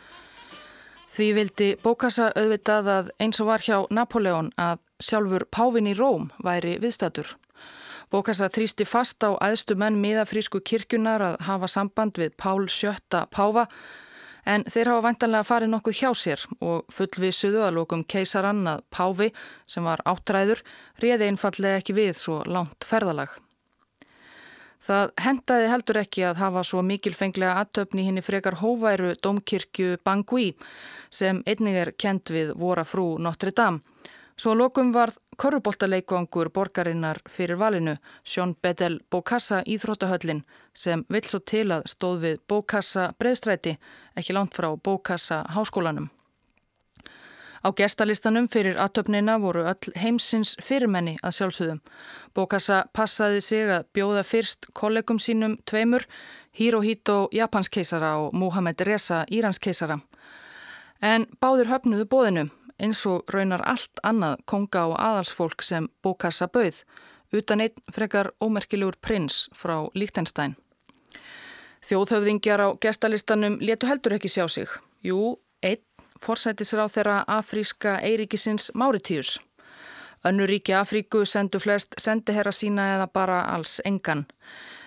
Því 1.17 1.27
vildi 1.35 1.67
bókasa 1.83 2.29
auðvitað 2.31 2.87
að 2.93 3.11
eins 3.19 3.41
og 3.43 3.49
var 3.49 3.65
hjá 3.65 3.81
Napoleon 3.91 4.53
að 4.55 4.79
sjálfur 5.03 5.49
Pávin 5.51 5.91
í 5.91 5.97
Róm 5.99 6.29
væri 6.47 6.77
viðstatur. 6.79 7.33
Bókasa 8.07 8.47
þrýsti 8.55 8.87
fast 8.87 9.27
á 9.27 9.35
aðstu 9.35 9.75
menn 9.75 9.99
miðafrísku 9.99 10.63
kirkjunar 10.63 11.25
að 11.33 11.39
hafa 11.49 11.67
samband 11.67 12.21
við 12.23 12.37
Pál 12.39 12.69
VII 12.71 13.25
Páfa 13.35 13.67
En 14.47 14.63
þeir 14.63 14.93
hafa 14.93 15.03
vantanlega 15.03 15.47
farið 15.47 15.71
nokkuð 15.73 15.97
hjá 15.99 16.11
sér 16.15 16.43
og 16.63 16.85
fullvisuðu 16.95 17.65
að 17.65 17.73
lókum 17.81 18.05
keisarann 18.07 18.63
að 18.71 18.85
Páfi, 18.95 19.27
sem 19.67 19.83
var 19.83 20.03
áttræður, 20.07 20.61
réði 21.03 21.27
einfallega 21.27 21.81
ekki 21.81 21.97
við 21.97 22.13
svo 22.15 22.39
langt 22.47 22.87
ferðalag. 22.87 23.33
Það 24.87 25.09
hendaði 25.19 25.67
heldur 25.67 25.99
ekki 25.99 26.23
að 26.29 26.37
hafa 26.39 26.63
svo 26.63 26.79
mikilfenglega 26.87 27.57
aðtöfni 27.59 28.05
hinn 28.07 28.21
í 28.21 28.23
frekar 28.23 28.55
hóværu 28.61 29.17
domkirkju 29.19 29.97
Bangui 30.07 30.53
sem 31.11 31.41
einnig 31.43 31.75
er 31.81 31.91
kent 31.99 32.31
við 32.31 32.53
Vora 32.55 32.85
frú 32.87 33.17
Notre 33.19 33.51
Dame. 33.51 33.83
Svo 34.37 34.53
lokum 34.53 34.91
varð 34.93 35.15
korruboltaleikvangur 35.41 36.51
borgarinnar 36.53 37.17
fyrir 37.29 37.57
valinu, 37.57 37.95
Sjón 38.23 38.53
Bedel 38.61 38.99
Bokassa 39.09 39.63
Íþróttahöllin 39.65 40.43
sem 40.77 41.01
vill 41.09 41.25
svo 41.25 41.39
til 41.39 41.71
að 41.73 41.87
stóð 41.89 42.19
við 42.21 42.35
Bokassa 42.47 43.07
breðstræti, 43.17 43.73
ekki 44.13 44.35
langt 44.37 44.53
frá 44.53 44.69
Bokassa 44.77 45.39
háskólanum. 45.55 46.11
Á 47.65 47.73
gestalistanum 47.73 48.45
fyrir 48.47 48.77
aðtöfnina 48.77 49.39
voru 49.41 49.65
öll 49.71 49.95
heimsins 49.97 50.53
fyrirmenni 50.61 51.15
að 51.23 51.39
sjálfsögðum. 51.39 51.81
Bokassa 52.37 52.83
passaði 52.93 53.41
sig 53.41 53.73
að 53.73 53.89
bjóða 53.97 54.21
fyrst 54.23 54.69
kollegum 54.73 55.17
sínum 55.17 55.57
tveimur, 55.65 56.05
Hirohito 56.53 57.27
Japanskeisara 57.33 58.13
og 58.21 58.37
Mohamed 58.37 58.85
Reza 58.85 59.25
Íranskeisara. 59.33 59.97
En 61.01 61.25
báður 61.41 61.73
höfnuðu 61.73 62.05
bóðinu 62.05 62.47
eins 62.79 63.05
og 63.05 63.29
raunar 63.33 63.63
allt 63.65 64.01
annað 64.03 64.43
konga 64.45 64.85
og 64.91 64.95
aðalsfólk 64.99 65.63
sem 65.65 65.89
bókassa 66.03 66.47
bauð, 66.47 66.83
utan 67.33 67.61
einn 67.61 67.83
frekar 67.93 68.31
ómerkilegur 68.41 68.97
prins 69.01 69.47
frá 69.55 69.89
Líktenstein. 69.93 70.55
Þjóðhöfðingjar 71.87 72.61
á 72.63 72.69
gestalistanum 72.83 73.59
letu 73.61 73.87
heldur 73.87 74.17
ekki 74.17 74.31
sjá 74.31 74.47
sig. 74.51 74.69
Jú, 75.03 75.37
einn 75.63 75.83
forsætisráð 76.21 76.95
þeirra 76.97 77.17
afríska 77.27 77.99
Eiríkisins 78.03 78.71
Máritíus. 78.75 79.37
Önnur 80.25 80.49
ríki 80.49 80.73
Afríku 80.73 81.25
sendu 81.25 81.59
flest 81.59 81.95
sendiherra 82.01 82.51
sína 82.51 82.89
eða 82.95 83.07
bara 83.13 83.41
alls 83.53 83.77
engan. 83.85 84.25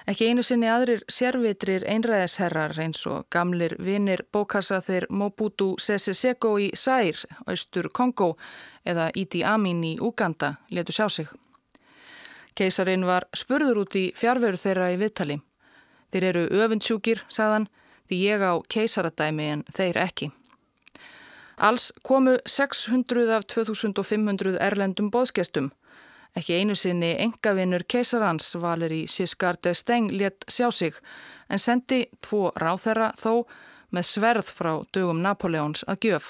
Ekki 0.08 0.30
einu 0.30 0.42
sinni 0.46 0.68
aðrir 0.70 1.02
sérvitrir 1.12 1.84
einræðisherrar 1.88 2.72
eins 2.80 3.02
og 3.08 3.26
gamlir 3.32 3.74
vinir 3.82 4.22
bókasa 4.32 4.80
þeir 4.80 5.06
Mobutu 5.10 5.74
Sese 5.78 6.14
Seko 6.16 6.54
í 6.58 6.70
Sær, 6.74 7.20
austur 7.46 7.90
Kongo 7.92 8.36
eða 8.84 9.10
Idi 9.14 9.44
Amin 9.44 9.84
í 9.84 9.98
Uganda 10.00 10.54
letu 10.70 10.96
sjá 10.96 11.08
sig. 11.08 11.28
Keisarin 12.56 13.04
var 13.06 13.28
spurður 13.36 13.84
út 13.84 13.96
í 13.96 14.10
fjárveru 14.16 14.58
þeirra 14.60 14.90
í 14.94 14.98
viðtali. 15.00 15.38
Þeir 16.10 16.24
eru 16.32 16.46
öfundsjúkir, 16.48 17.22
sagðan, 17.28 17.68
því 18.08 18.22
ég 18.24 18.42
á 18.42 18.52
keisaradæmi 18.72 19.46
en 19.52 19.64
þeir 19.70 20.00
ekki. 20.00 20.30
Alls 21.60 21.90
komu 22.02 22.38
600 22.48 23.28
af 23.36 23.44
2500 23.52 24.56
erlendum 24.64 25.10
boðskestum. 25.12 25.70
Ekki 26.36 26.60
einu 26.60 26.76
sinni 26.78 27.14
engavinur 27.18 27.82
keisarans 27.90 28.54
Valeri 28.62 29.06
Siskarde 29.10 29.74
Steng 29.74 30.12
létt 30.14 30.46
sjá 30.48 30.70
sig 30.70 30.94
en 31.50 31.58
sendi 31.58 32.04
tvo 32.22 32.52
ráþerra 32.56 33.10
þó 33.18 33.46
með 33.90 34.06
sverð 34.06 34.52
frá 34.54 34.70
dögum 34.94 35.22
Napoleons 35.22 35.82
að 35.90 36.06
gjöf. 36.06 36.28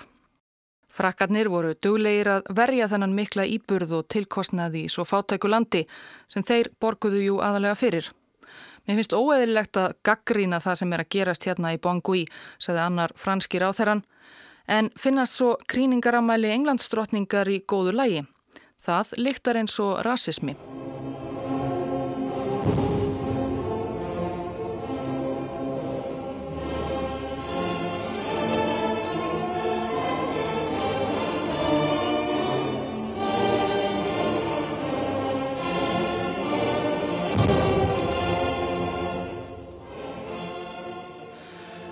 Frakkarnir 0.91 1.51
voru 1.53 1.75
duglegir 1.83 2.29
að 2.33 2.49
verja 2.57 2.89
þennan 2.91 3.15
mikla 3.15 3.45
íburð 3.47 3.93
og 4.01 4.09
tilkostnaði 4.11 4.87
í 4.87 4.89
svo 4.91 5.05
fátæku 5.05 5.51
landi 5.53 5.85
sem 6.33 6.43
þeir 6.43 6.73
borguðu 6.81 7.21
jú 7.27 7.37
aðalega 7.45 7.77
fyrir. 7.79 8.11
Mér 8.89 8.99
finnst 8.99 9.15
óeðilegt 9.15 9.77
að 9.77 9.95
gaggrína 10.03 10.59
það 10.65 10.81
sem 10.81 10.93
er 10.97 11.05
að 11.05 11.13
gerast 11.15 11.47
hérna 11.47 11.75
í 11.77 11.79
Bangui, 11.79 12.25
sagði 12.59 12.83
annar 12.87 13.15
franski 13.15 13.61
ráþerran 13.61 14.03
en 14.67 14.91
finnast 14.99 15.37
svo 15.37 15.55
kríningaramæli 15.69 16.51
englandsdrottningar 16.57 17.49
í 17.53 17.61
góðu 17.69 17.95
lægi. 17.95 18.25
Það 18.81 19.15
lyktar 19.21 19.59
eins 19.61 19.75
og 19.83 19.99
rasismi. 20.07 20.55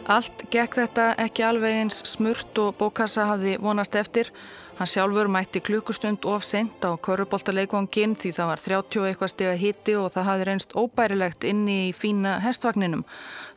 Allt 0.09 0.47
gekk 0.49 0.79
þetta 0.79 1.11
ekki 1.21 1.43
alveg 1.45 1.75
eins 1.83 1.99
smurt 2.09 2.57
og 2.63 2.79
bókassa 2.81 3.27
hafði 3.29 3.59
vonast 3.61 3.93
eftir. 4.01 4.31
Hann 4.79 4.89
sjálfur 4.89 5.29
mætti 5.29 5.61
klukkustund 5.61 6.25
of 6.25 6.47
sent 6.49 6.81
á 6.81 6.97
köruboltaleikvangin 6.97 8.15
því 8.17 8.33
það 8.39 8.49
var 8.49 8.63
30 8.65 9.05
eitthvað 9.05 9.33
steg 9.35 9.51
að 9.51 9.61
hitti 9.67 9.99
og 10.01 10.09
það 10.15 10.29
hafði 10.31 10.49
reynst 10.49 10.73
óbærilegt 10.81 11.45
inni 11.45 11.77
í 11.91 11.93
fína 11.93 12.39
hestvagninum. 12.41 13.05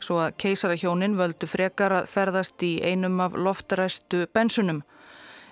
Svo 0.03 0.19
að 0.25 0.35
keisarahjónin 0.43 1.15
völdu 1.15 1.47
frekar 1.47 1.95
að 2.01 2.11
ferðast 2.17 2.67
í 2.67 2.73
einum 2.83 3.23
af 3.23 3.39
loftaræstu 3.39 4.25
bensunum. 4.35 4.83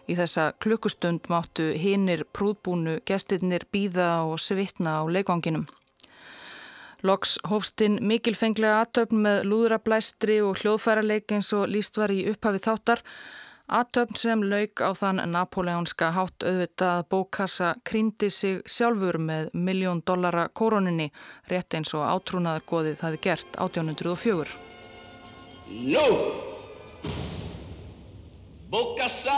Í 0.04 0.20
þessa 0.20 0.52
klukkustund 0.60 1.32
máttu 1.32 1.72
hinnir 1.80 2.28
prúðbúnu 2.36 3.00
gestirnir 3.08 3.70
býða 3.72 4.18
og 4.28 4.42
svitna 4.44 5.00
á 5.00 5.08
leikvanginum. 5.08 5.70
Loks 7.08 7.38
hófstinn 7.48 8.02
mikilfenglega 8.04 8.82
aðtöfn 8.84 9.22
með 9.24 9.46
lúðrablæstri 9.48 10.42
og 10.44 10.58
hljóðfærarleik 10.60 11.32
eins 11.32 11.54
og 11.56 11.70
líst 11.72 11.96
var 11.96 12.12
í 12.12 12.26
upphafi 12.28 12.60
þáttar. 12.66 13.04
Aðtöfn 13.70 14.18
sem 14.20 14.44
lauk 14.44 14.82
á 14.84 14.92
þann 14.98 15.22
napoleonska 15.32 16.10
hátt 16.12 16.44
auðvitað 16.44 17.06
bókassa 17.14 17.70
krýndi 17.88 18.28
sig 18.34 18.60
sjálfur 18.68 19.20
með 19.22 19.48
miljón 19.54 20.02
dollara 20.04 20.50
koroninni 20.50 21.08
rétt 21.48 21.78
eins 21.78 21.94
og 21.96 22.04
átrúnaðargoðið 22.04 23.06
hafi 23.06 23.22
gert 23.30 23.56
1804. 23.56 24.58
No! 25.94 26.06
Bókassa 28.74 29.38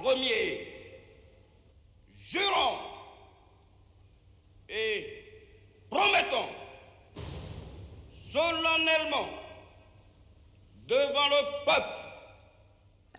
premier! 0.00 0.64
Jurons! 2.32 2.88
Et 4.72 5.04
promettons 5.90 6.61
solennellement 8.32 9.28
devant 10.88 11.28
le 11.28 11.40
peuple. 11.66 11.98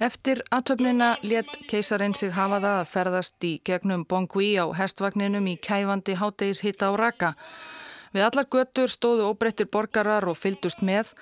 Eftir 0.02 0.42
aðtöfnina 0.52 1.18
let 1.22 1.52
keisarinn 1.70 2.16
sig 2.18 2.34
hafa 2.34 2.58
það 2.64 2.80
að 2.80 2.90
ferðast 2.92 3.46
í 3.46 3.52
gegnum 3.66 4.08
Bongui 4.10 4.56
á 4.58 4.66
hestvagninum 4.74 5.46
í 5.48 5.56
kæfandi 5.62 6.18
háttegis 6.18 6.64
hitta 6.66 6.90
á 6.90 6.94
raka. 6.98 7.34
Við 8.14 8.26
allar 8.26 8.50
götur 8.50 8.90
stóðu 8.90 9.30
óbreyttir 9.30 9.70
borgarar 9.70 10.26
og 10.30 10.38
fyldust 10.38 10.82
með 10.82 11.14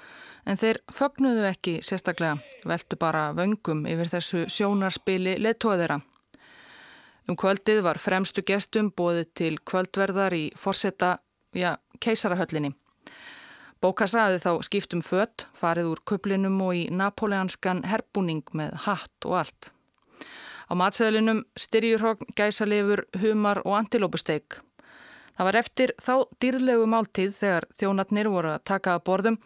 en 0.48 0.58
þeir 0.58 0.80
fögnuðu 0.92 1.46
ekki 1.52 1.78
sérstaklega, 1.86 2.40
veldu 2.66 2.98
bara 3.00 3.30
vöngum 3.38 3.86
yfir 3.92 4.12
þessu 4.16 4.46
sjónarspili 4.50 5.38
leittóðera. 5.44 6.00
Um 7.28 7.38
kvöldið 7.38 7.84
var 7.86 8.00
fremstu 8.02 8.42
gestum 8.42 8.90
bóðið 8.92 9.34
til 9.36 9.54
kvöldverðar 9.60 10.34
í 10.34 10.46
forsetta, 10.58 11.20
já, 11.54 11.76
keisarahöllinni. 12.00 12.74
Bókassa 13.82 14.28
hafði 14.28 14.42
þá 14.44 14.52
skipt 14.68 14.92
um 14.94 15.00
fött, 15.02 15.48
farið 15.58 15.88
úr 15.90 16.00
kuplinum 16.06 16.60
og 16.62 16.76
í 16.78 16.82
napoleanskan 16.94 17.80
herbúning 17.90 18.44
með 18.54 18.76
hatt 18.84 19.26
og 19.26 19.40
allt. 19.40 19.72
Á 20.70 20.78
matseðlinum 20.78 21.40
styrjurhogn, 21.58 22.30
gæsalefur, 22.38 23.02
humar 23.24 23.64
og 23.66 23.80
antilópusteik. 23.80 24.60
Það 25.34 25.48
var 25.48 25.58
eftir 25.58 25.94
þá 25.98 26.14
dýrlegu 26.44 26.86
máltíð 26.94 27.34
þegar 27.40 27.68
þjónatnir 27.80 28.30
voru 28.30 28.52
að 28.54 28.64
taka 28.70 28.94
að 29.00 29.04
borðum 29.10 29.40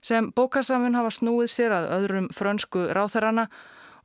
sem 0.00 0.30
bókassamun 0.32 0.96
hafa 0.96 1.12
snúið 1.12 1.52
sér 1.52 1.76
að 1.76 1.90
öðrum 1.98 2.30
frönsku 2.32 2.86
ráþarana 2.96 3.44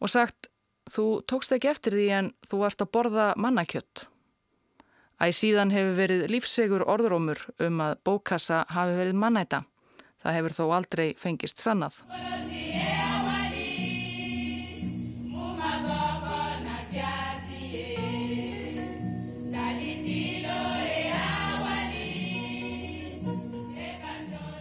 og 0.04 0.12
sagt 0.12 0.52
þú 0.92 1.08
tókst 1.32 1.56
ekki 1.56 1.72
eftir 1.72 1.96
því 1.96 2.10
en 2.20 2.30
þú 2.50 2.62
varst 2.66 2.84
að 2.84 2.92
borða 2.92 3.30
mannakjött. 3.40 4.04
Æ 5.18 5.32
síðan 5.32 5.72
hefur 5.72 5.96
verið 5.98 6.28
lífsegur 6.30 6.84
orðrómur 6.86 7.40
um 7.64 7.82
að 7.82 7.98
bókassa 8.06 8.66
hafi 8.70 9.00
verið 9.00 9.18
mannæta. 9.24 9.64
Það 10.28 10.36
hefur 10.36 10.54
þó 10.58 10.64
aldrei 10.76 11.06
fengist 11.16 11.62
sannað. 11.64 12.02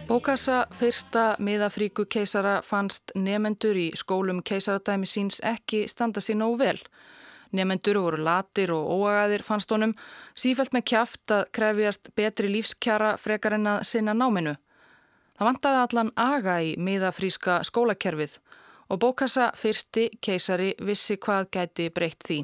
Bókassa 0.07 0.61
fyrsta 0.71 1.23
miðafríku 1.43 2.05
keisara 2.07 2.61
fannst 2.63 3.11
nefendur 3.19 3.75
í 3.75 3.89
skólum 3.99 4.39
keisaradæmi 4.39 5.09
síns 5.11 5.41
ekki 5.43 5.81
standa 5.91 6.23
sér 6.23 6.39
nóg 6.39 6.55
vel. 6.61 6.79
Nefendur 7.51 7.99
voru 7.99 8.21
latir 8.23 8.71
og 8.71 8.87
óagaðir 8.87 9.43
fannst 9.43 9.75
honum 9.75 9.97
sífælt 10.31 10.71
með 10.71 10.87
kjáft 10.93 11.35
að 11.35 11.43
krefjast 11.59 12.09
betri 12.15 12.53
lífskjara 12.55 13.17
frekar 13.19 13.59
en 13.59 13.67
að 13.73 13.83
sinna 13.91 14.15
náminu. 14.15 14.55
Það 15.37 15.47
vantaði 15.51 15.81
allan 15.83 16.11
aga 16.17 16.53
í 16.65 16.69
miðafríska 16.81 17.59
skólakerfið 17.67 18.39
og 18.89 19.01
bókassa 19.03 19.51
fyrsti 19.53 20.07
keisari 20.23 20.71
vissi 20.81 21.17
hvað 21.21 21.51
gæti 21.53 21.89
breytt 21.93 22.23
því. 22.25 22.39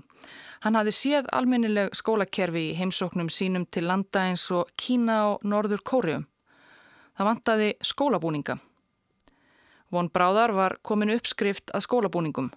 Hann 0.64 0.78
hafði 0.78 0.94
séð 0.96 1.30
almennileg 1.34 1.96
skólakerfi 1.98 2.68
í 2.70 2.76
heimsóknum 2.78 3.32
sínum 3.34 3.66
til 3.66 3.88
landa 3.90 4.28
eins 4.30 4.46
og 4.54 4.70
Kína 4.78 5.18
og 5.32 5.48
Norður 5.48 5.82
Kórium. 5.82 6.28
Það 7.18 7.30
vantaði 7.30 7.72
skólabúninga. 7.82 8.60
Von 9.94 10.10
Bráðar 10.14 10.54
var 10.54 10.78
komin 10.82 11.14
uppskrift 11.14 11.74
að 11.74 11.86
skólabúningum. 11.88 12.54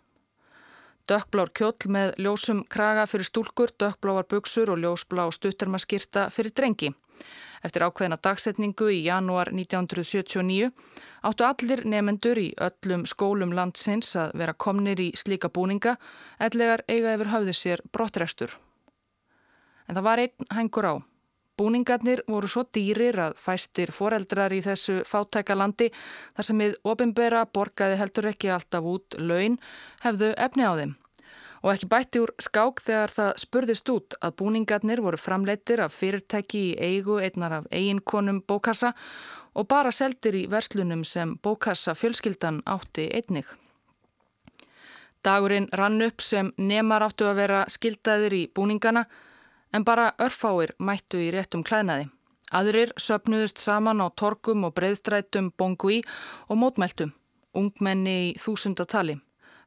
Dökkblár 1.06 1.52
kjóll 1.54 1.90
með 1.92 2.16
ljósum 2.18 2.64
kraga 2.68 3.04
fyrir 3.06 3.28
stúlkur, 3.28 3.70
dökkbláar 3.78 4.26
buksur 4.28 4.72
og 4.74 4.80
ljósblá 4.82 5.28
stuttarmaskirta 5.32 6.28
fyrir 6.34 6.54
drengi. 6.56 6.92
Eftir 7.64 7.84
ákveðina 7.86 8.18
dagsetningu 8.22 8.90
í 8.92 9.02
janúar 9.06 9.52
1979 9.54 10.70
áttu 11.26 11.46
allir 11.46 11.84
nefendur 11.88 12.38
í 12.40 12.50
öllum 12.68 13.06
skólum 13.08 13.54
landsins 13.56 14.12
að 14.18 14.36
vera 14.42 14.54
komnir 14.54 15.00
í 15.00 15.10
slíka 15.16 15.48
búninga 15.48 15.96
ellegar 16.38 16.84
eiga 16.88 17.14
yfir 17.16 17.32
höfði 17.32 17.56
sér 17.56 17.84
brottrestur. 17.92 18.56
En 19.88 19.96
það 19.96 20.08
var 20.08 20.24
einn 20.24 20.50
hengur 20.58 20.90
á. 20.90 20.94
Búningarnir 21.56 22.20
voru 22.28 22.50
svo 22.52 22.66
dýrir 22.68 23.16
að 23.16 23.38
fæstir 23.40 23.88
foreldrar 23.96 24.52
í 24.52 24.60
þessu 24.60 24.98
fátæka 25.08 25.56
landi 25.56 25.88
þar 26.36 26.48
sem 26.50 26.60
við 26.60 26.76
ofinbera 26.84 27.46
borgaði 27.48 27.96
heldur 27.96 28.28
ekki 28.34 28.52
alltaf 28.52 28.84
út 28.84 29.16
laun 29.16 29.56
hefðu 30.04 30.34
efni 30.36 30.68
á 30.68 30.72
þeim 30.76 30.92
og 31.62 31.72
ekki 31.72 31.88
bætti 31.92 32.22
úr 32.22 32.32
skák 32.42 32.82
þegar 32.86 33.14
það 33.16 33.42
spurðist 33.42 33.92
út 33.92 34.16
að 34.20 34.36
búningarnir 34.40 35.02
voru 35.04 35.20
framleittir 35.20 35.82
af 35.84 35.94
fyrirtæki 35.96 36.62
í 36.70 36.76
eigu 36.78 37.20
einnar 37.20 37.60
af 37.60 37.68
eiginkonum 37.70 38.42
bókassa 38.48 38.92
og 39.54 39.68
bara 39.68 39.92
seldir 39.92 40.36
í 40.36 40.46
verslunum 40.50 41.04
sem 41.04 41.36
bókassa 41.42 41.94
fjölskyldan 41.94 42.62
átti 42.66 43.08
einnig. 43.12 43.46
Dagurinn 45.24 45.70
rann 45.72 46.02
upp 46.02 46.22
sem 46.22 46.52
nemar 46.56 47.02
áttu 47.02 47.26
að 47.26 47.40
vera 47.40 47.64
skildaðir 47.72 48.36
í 48.36 48.44
búningana 48.54 49.06
En 49.76 49.84
bara 49.84 50.12
örfáir 50.22 50.72
mættu 50.80 51.18
í 51.20 51.32
réttum 51.34 51.64
klæðnaði. 51.66 52.08
Aðrir 52.56 52.92
söpnuðust 52.96 53.58
saman 53.60 54.00
á 54.00 54.08
torkum 54.14 54.64
og 54.64 54.72
breyðstrætum 54.78 55.50
Bongui 55.58 55.98
og 56.48 56.60
mótmæltum, 56.62 57.12
ungmenni 57.52 58.16
í 58.30 58.34
þúsundatali. 58.40 59.18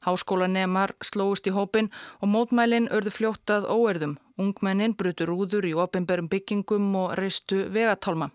Háskólanemar 0.05 0.93
slóist 1.03 1.47
í 1.47 1.53
hópin 1.55 1.89
og 2.21 2.31
mótmælinn 2.33 2.89
örðu 2.95 3.13
fljóttað 3.17 3.67
óerðum. 3.67 4.17
Ungmennin 4.39 4.95
brutur 4.95 5.33
úður 5.35 5.67
í 5.67 5.73
ofinberum 5.75 6.29
byggingum 6.31 6.93
og 6.95 7.15
reistu 7.19 7.65
vegatálma. 7.73 8.29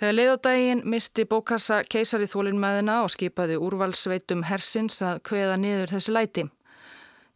Þegar 0.00 0.16
leiðodægin 0.16 0.84
misti 0.88 1.26
bókassa 1.28 1.82
keisari 1.84 2.28
þólinnmæðina 2.30 3.02
og 3.04 3.12
skipaði 3.12 3.58
úrvalsveitum 3.60 4.46
hersins 4.48 5.02
að 5.04 5.20
kveða 5.28 5.58
niður 5.60 5.92
þessi 5.92 6.16
læti. 6.16 6.46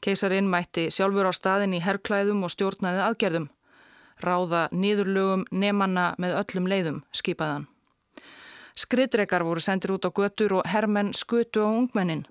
Keisarin 0.00 0.48
mætti 0.48 0.88
sjálfur 0.92 1.28
á 1.28 1.32
staðin 1.36 1.76
í 1.76 1.84
herrklæðum 1.84 2.46
og 2.48 2.54
stjórnaði 2.56 3.04
aðgerðum 3.04 3.50
ráða 4.24 4.68
nýðurlögum 4.72 5.44
nemanna 5.50 6.12
með 6.18 6.36
öllum 6.40 6.68
leiðum, 6.70 7.00
skipaðan. 7.14 7.66
Skriðdrekar 8.74 9.44
voru 9.46 9.62
sendir 9.62 9.94
út 9.94 10.06
á 10.06 10.10
götur 10.10 10.58
og 10.58 10.68
hermenn 10.70 11.12
skutu 11.14 11.62
á 11.62 11.70
ungmennin. 11.70 12.24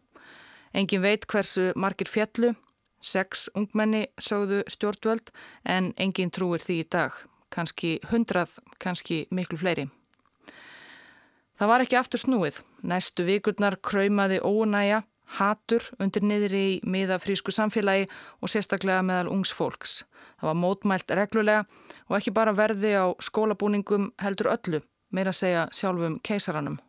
Engin 0.73 1.03
veit 1.03 1.25
hversu 1.29 1.71
margir 1.77 2.09
fjallu, 2.09 2.55
sex 3.03 3.47
ungmenni 3.53 4.07
sögðu 4.17 4.63
stjórnvöld 4.71 5.29
en 5.69 5.91
engin 6.01 6.31
trúir 6.33 6.63
því 6.63 6.79
í 6.81 6.87
dag, 6.95 7.13
kannski 7.53 7.99
hundrað, 8.09 8.55
kannski 8.81 9.25
miklu 9.29 9.59
fleiri. 9.61 9.89
Það 11.59 11.69
var 11.69 11.83
ekki 11.83 11.97
aftur 11.99 12.23
snúið, 12.23 12.61
næstu 12.81 13.25
vikurnar 13.27 13.77
kröymaði 13.85 14.39
ónæja, 14.41 15.03
hatur 15.37 15.85
undir 16.01 16.25
niður 16.25 16.55
í 16.57 16.67
miðafrísku 16.81 17.53
samfélagi 17.53 18.07
og 18.41 18.51
sérstaklega 18.51 19.03
meðal 19.05 19.29
ungs 19.35 19.53
fólks. 19.53 20.01
Það 20.41 20.49
var 20.49 20.59
mótmælt 20.63 21.13
reglulega 21.19 21.67
og 22.09 22.17
ekki 22.17 22.33
bara 22.33 22.55
verði 22.57 22.95
á 22.97 23.05
skólabúningum 23.21 24.09
heldur 24.25 24.51
öllu, 24.55 24.81
meira 25.13 25.33
segja 25.33 25.67
sjálfum 25.71 26.17
keisaranum. 26.25 26.81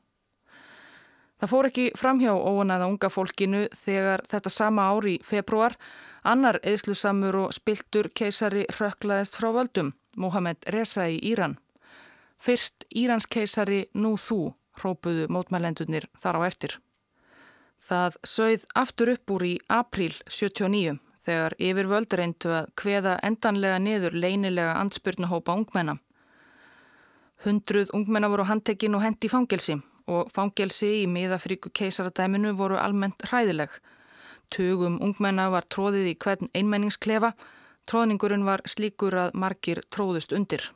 Það 1.42 1.50
fór 1.50 1.66
ekki 1.68 1.84
framhjá 1.98 2.32
óanæða 2.38 2.86
unga 2.88 3.10
fólkinu 3.10 3.64
þegar 3.74 4.22
þetta 4.30 4.50
sama 4.52 4.86
ári 4.94 5.16
í 5.16 5.22
februar 5.26 5.74
annar 6.24 6.60
eðslusamur 6.62 7.38
og 7.42 7.54
spiltur 7.56 8.08
keisari 8.14 8.64
rökklaðist 8.78 9.36
frá 9.40 9.50
völdum, 9.52 9.92
Mohamed 10.16 10.62
Reza 10.70 11.08
í 11.10 11.18
Íran. 11.32 11.58
Fyrst 12.38 12.86
Írans 12.94 13.26
keisari 13.26 13.84
nú 13.94 14.14
þú, 14.20 14.54
hrópuðu 14.78 15.26
mótmælendunir 15.32 16.06
þar 16.20 16.38
á 16.38 16.40
eftir. 16.46 16.78
Það 17.84 18.18
sögð 18.24 18.66
aftur 18.74 19.12
upp 19.12 19.34
úr 19.34 19.44
í 19.44 19.54
april 19.68 20.12
79 20.28 21.00
þegar 21.24 21.56
yfirvöld 21.58 22.14
reyndu 22.14 22.52
að 22.52 22.70
hveða 22.80 23.18
endanlega 23.26 23.80
niður 23.80 24.16
leynilega 24.16 24.78
ansbyrnahópa 24.80 25.56
ungmenna. 25.58 25.98
Hundruð 27.44 27.90
ungmenna 27.96 28.30
voru 28.32 28.46
handtekinn 28.48 28.94
og 28.96 29.04
hendi 29.04 29.28
fangelsi 29.28 29.80
og 30.10 30.30
fangelsi 30.34 30.90
í 31.02 31.10
miðafríku 31.10 31.72
keisaradæminu 31.74 32.54
voru 32.58 32.78
almennt 32.80 33.24
hræðileg. 33.30 33.72
Tugum 34.52 35.00
ungmenna 35.02 35.48
var 35.50 35.66
tróðið 35.72 36.10
í 36.12 36.16
hvern 36.20 36.50
einmenningsklefa, 36.54 37.32
tróðningurinn 37.90 38.46
var 38.46 38.62
slíkur 38.68 39.16
að 39.18 39.34
margir 39.34 39.82
tróðust 39.90 40.34
undir. 40.36 40.70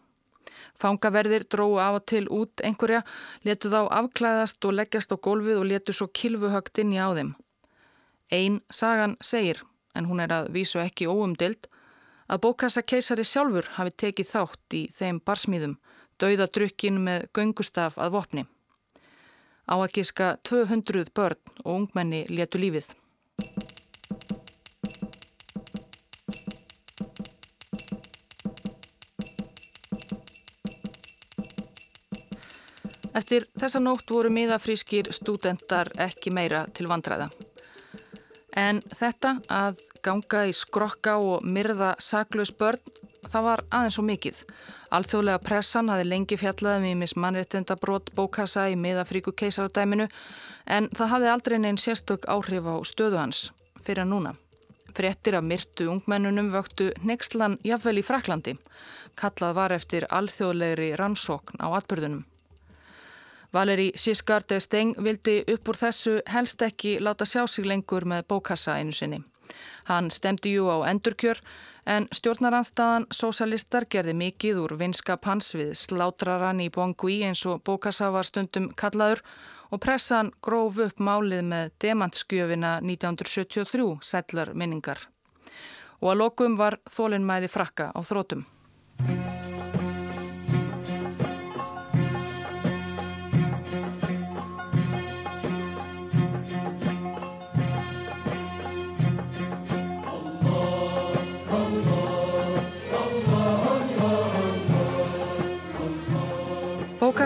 Fangaverðir 0.78 1.44
dróðu 1.50 1.80
af 1.82 1.98
og 1.98 2.06
til 2.10 2.24
út 2.34 2.62
einhverja, 2.64 3.02
letu 3.44 3.70
þá 3.72 3.80
afklæðast 4.00 4.64
og 4.64 4.76
leggjast 4.78 5.12
á 5.14 5.16
gólfið 5.16 5.60
og 5.60 5.68
letu 5.72 5.94
svo 5.94 6.08
kilvuhögt 6.08 6.80
inn 6.82 6.94
í 6.94 7.00
á 7.02 7.08
þeim. 7.14 7.34
Einn 8.30 8.60
sagan 8.70 9.16
segir 9.20 9.62
en 9.96 10.06
hún 10.06 10.20
er 10.22 10.32
að 10.34 10.52
vísu 10.54 10.80
ekki 10.82 11.08
óumdild, 11.10 11.66
að 12.28 12.42
bókassa 12.44 12.84
keisari 12.84 13.24
sjálfur 13.24 13.66
hafi 13.78 13.94
tekið 14.04 14.30
þátt 14.30 14.76
í 14.76 14.82
þeim 14.94 15.20
barsmýðum, 15.24 15.78
dauðadrukkin 16.20 17.00
með 17.02 17.26
göngustaf 17.34 17.98
að 17.98 18.14
vopni. 18.14 18.44
Á 19.68 19.76
að 19.76 19.98
gíska 19.98 20.28
200 20.48 21.12
börn 21.14 21.36
og 21.64 21.74
ungmenni 21.74 22.24
letu 22.32 22.60
lífið. 22.60 22.88
Eftir 33.18 33.44
þessa 33.60 33.80
nótt 33.82 34.08
voru 34.08 34.30
miðafrískir 34.32 35.10
stúdendar 35.12 35.90
ekki 36.00 36.30
meira 36.32 36.62
til 36.72 36.86
vandræða. 36.88 37.26
En 38.56 38.80
þetta 38.88 39.34
að 39.52 39.82
ganga 40.02 40.46
í 40.48 40.54
skrokka 40.56 41.18
og 41.20 41.44
myrða 41.44 41.92
saklaus 42.00 42.54
börn, 42.56 42.80
það 43.28 43.46
var 43.50 43.64
aðeins 43.68 43.98
og 44.00 44.06
mikið. 44.08 44.40
Alþjóðlega 44.88 45.42
pressan 45.44 45.90
hafi 45.92 46.06
lengi 46.08 46.36
fjallaði 46.40 46.94
um 46.94 47.02
í 47.04 47.08
mannréttenda 47.20 47.76
brot 47.76 48.08
bókassa 48.16 48.70
í 48.72 48.76
miðafríku 48.80 49.34
keisaradæminu 49.36 50.06
en 50.64 50.88
það 50.96 51.12
hafi 51.12 51.28
aldrei 51.32 51.58
neinn 51.60 51.80
sérstök 51.80 52.24
áhrif 52.24 52.64
á 52.64 52.76
stöðu 52.88 53.20
hans 53.20 53.42
fyrir 53.84 54.08
núna. 54.08 54.32
Frettir 54.96 55.36
af 55.36 55.44
myrtu 55.44 55.90
ungmennunum 55.92 56.48
vöktu 56.54 56.88
nextlan 57.04 57.58
jafnvel 57.64 58.00
í 58.00 58.06
Fraklandi. 58.06 58.56
Kallað 59.14 59.54
var 59.60 59.76
eftir 59.76 60.08
alþjóðlegri 60.08 60.94
rannsókn 60.96 61.60
á 61.60 61.68
atbyrðunum. 61.68 62.24
Valeri 63.52 63.92
Giscard 63.92 64.48
d'Estaing 64.48 64.96
vildi 65.04 65.42
upp 65.52 65.68
úr 65.68 65.76
þessu 65.76 66.18
helst 66.32 66.64
ekki 66.64 66.98
láta 67.00 67.28
sjá 67.28 67.46
sig 67.46 67.68
lengur 67.68 68.04
með 68.08 68.26
bókassa 68.28 68.80
einu 68.80 68.92
sinni. 68.92 69.22
Hann 69.88 70.10
stemdi 70.10 70.52
jú 70.56 70.68
á 70.68 70.84
endurkjör 70.90 71.40
en 71.88 72.08
stjórnaranstaðan 72.12 73.06
sósalistar 73.14 73.86
gerði 73.90 74.14
mikið 74.20 74.60
úr 74.64 74.74
vinskap 74.80 75.24
hans 75.28 75.54
við 75.56 75.72
slátraran 75.80 76.60
í 76.60 76.68
Bongui 76.74 77.22
eins 77.24 77.44
og 77.48 77.62
bókassa 77.64 78.10
var 78.12 78.28
stundum 78.28 78.68
kallaður 78.76 79.24
og 79.72 79.82
pressan 79.84 80.32
gróf 80.44 80.80
upp 80.84 81.00
málið 81.00 81.42
með 81.48 81.72
demantskjöfina 81.84 82.76
1973 82.84 83.88
sellar 84.04 84.54
minningar. 84.54 85.00
Og 86.00 86.12
að 86.12 86.20
lokum 86.22 86.60
var 86.60 86.78
þólinnmæði 86.92 87.50
frakka 87.52 87.90
á 87.92 88.00
þrótum. 88.04 88.46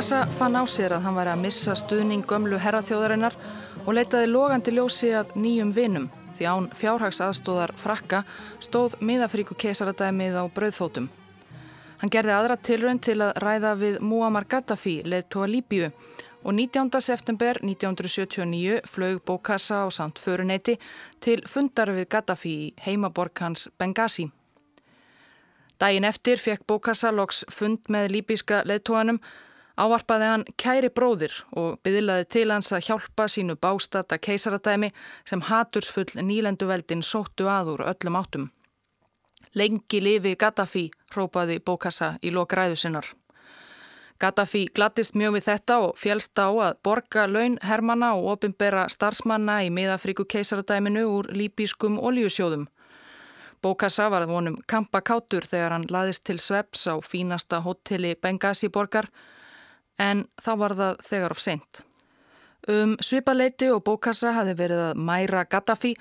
Bókassa 0.02 0.26
fann 0.34 0.58
á 0.58 0.66
sér 0.66 0.96
að 0.96 1.04
hann 1.06 1.14
væri 1.14 1.30
að 1.30 1.42
missa 1.44 1.74
stuðning 1.78 2.24
gömlu 2.26 2.56
herraþjóðarinnar 2.58 3.36
og 3.86 3.94
leitaði 3.94 4.30
logandi 4.32 4.72
ljósi 4.74 5.12
að 5.14 5.36
nýjum 5.38 5.68
vinum 5.76 6.08
því 6.34 6.46
án 6.50 6.64
fjárhagsaðstóðar 6.74 7.70
frakka 7.78 8.24
stóð 8.64 8.96
miðafríku 8.98 9.54
kesaradæmið 9.54 10.38
á 10.42 10.44
brauðfótum. 10.56 11.06
Hann 12.00 12.10
gerði 12.10 12.32
aðra 12.34 12.56
tilrönd 12.58 13.04
til 13.06 13.14
að 13.22 13.38
ræða 13.44 13.70
við 13.78 14.00
Muammar 14.02 14.48
Gaddafi 14.50 14.96
leittóa 15.06 15.46
Líbíu 15.46 15.92
og 15.92 16.50
19. 16.50 16.90
september 16.98 17.62
1979 17.62 18.82
flög 18.90 19.22
Bókassa 19.22 19.84
á 19.86 19.88
samt 19.94 20.18
föruneyti 20.18 20.80
til 21.20 21.44
fundar 21.46 21.94
við 21.94 22.08
Gaddafi 22.08 22.56
í 22.64 22.74
heimaborg 22.88 23.38
hans 23.38 23.68
Benghazi. 23.78 24.26
Dægin 25.78 26.10
eftir 26.10 26.42
fekk 26.42 26.66
Bókassa 26.66 27.14
loks 27.14 27.44
fund 27.54 27.86
með 27.86 28.10
líbíska 28.16 28.64
leittóanum 28.66 29.22
Ávarpaði 29.80 30.26
hann 30.28 30.44
kæri 30.60 30.90
bróðir 30.92 31.32
og 31.56 31.78
byðlaði 31.84 32.26
til 32.34 32.48
hans 32.52 32.72
að 32.72 32.84
hjálpa 32.88 33.28
sínu 33.28 33.56
bástata 33.56 34.18
keisaradæmi 34.18 34.92
sem 35.24 35.40
hatursfull 35.48 36.10
nýlenduveldin 36.20 37.04
sóttu 37.06 37.48
aður 37.48 37.86
öllum 37.88 38.18
áttum. 38.20 38.50
Lengi 39.54 40.00
lifi 40.00 40.36
Gaddafi, 40.36 40.90
hrópaði 41.12 41.58
Bókassa 41.60 42.14
í 42.22 42.30
lokræðu 42.32 42.76
sinnar. 42.76 43.08
Gaddafi 44.20 44.66
glattist 44.74 45.16
mjög 45.18 45.34
við 45.36 45.48
þetta 45.48 45.78
og 45.82 45.96
fjælst 45.98 46.38
á 46.38 46.48
að 46.48 46.76
borga 46.84 47.24
laun 47.26 47.58
hermana 47.64 48.12
og 48.14 48.28
opimbera 48.36 48.86
starfsmanna 48.92 49.58
í 49.66 49.72
miðafríku 49.74 50.28
keisaradæminu 50.28 51.02
úr 51.08 51.32
líbískum 51.32 51.98
oljusjóðum. 51.98 52.68
Bókassa 53.62 54.08
var 54.10 54.24
að 54.24 54.32
vonum 54.36 54.60
kampakátur 54.66 55.44
þegar 55.46 55.74
hann 55.76 55.88
laðist 55.90 56.24
til 56.28 56.38
sveps 56.38 56.86
á 56.86 56.94
fínasta 57.02 57.60
hotelli 57.66 58.14
Benghazi 58.14 58.70
borgar 58.70 59.10
en 59.98 60.26
þá 60.42 60.52
var 60.58 60.76
það 60.78 61.00
þegar 61.08 61.34
of 61.34 61.40
seint. 61.42 61.82
Um 62.70 62.94
svipaleiti 63.02 63.72
og 63.74 63.82
bókassa 63.82 64.36
hafi 64.36 64.54
verið 64.54 64.84
að 64.92 65.00
mæra 65.02 65.42
Gaddafi 65.50 65.96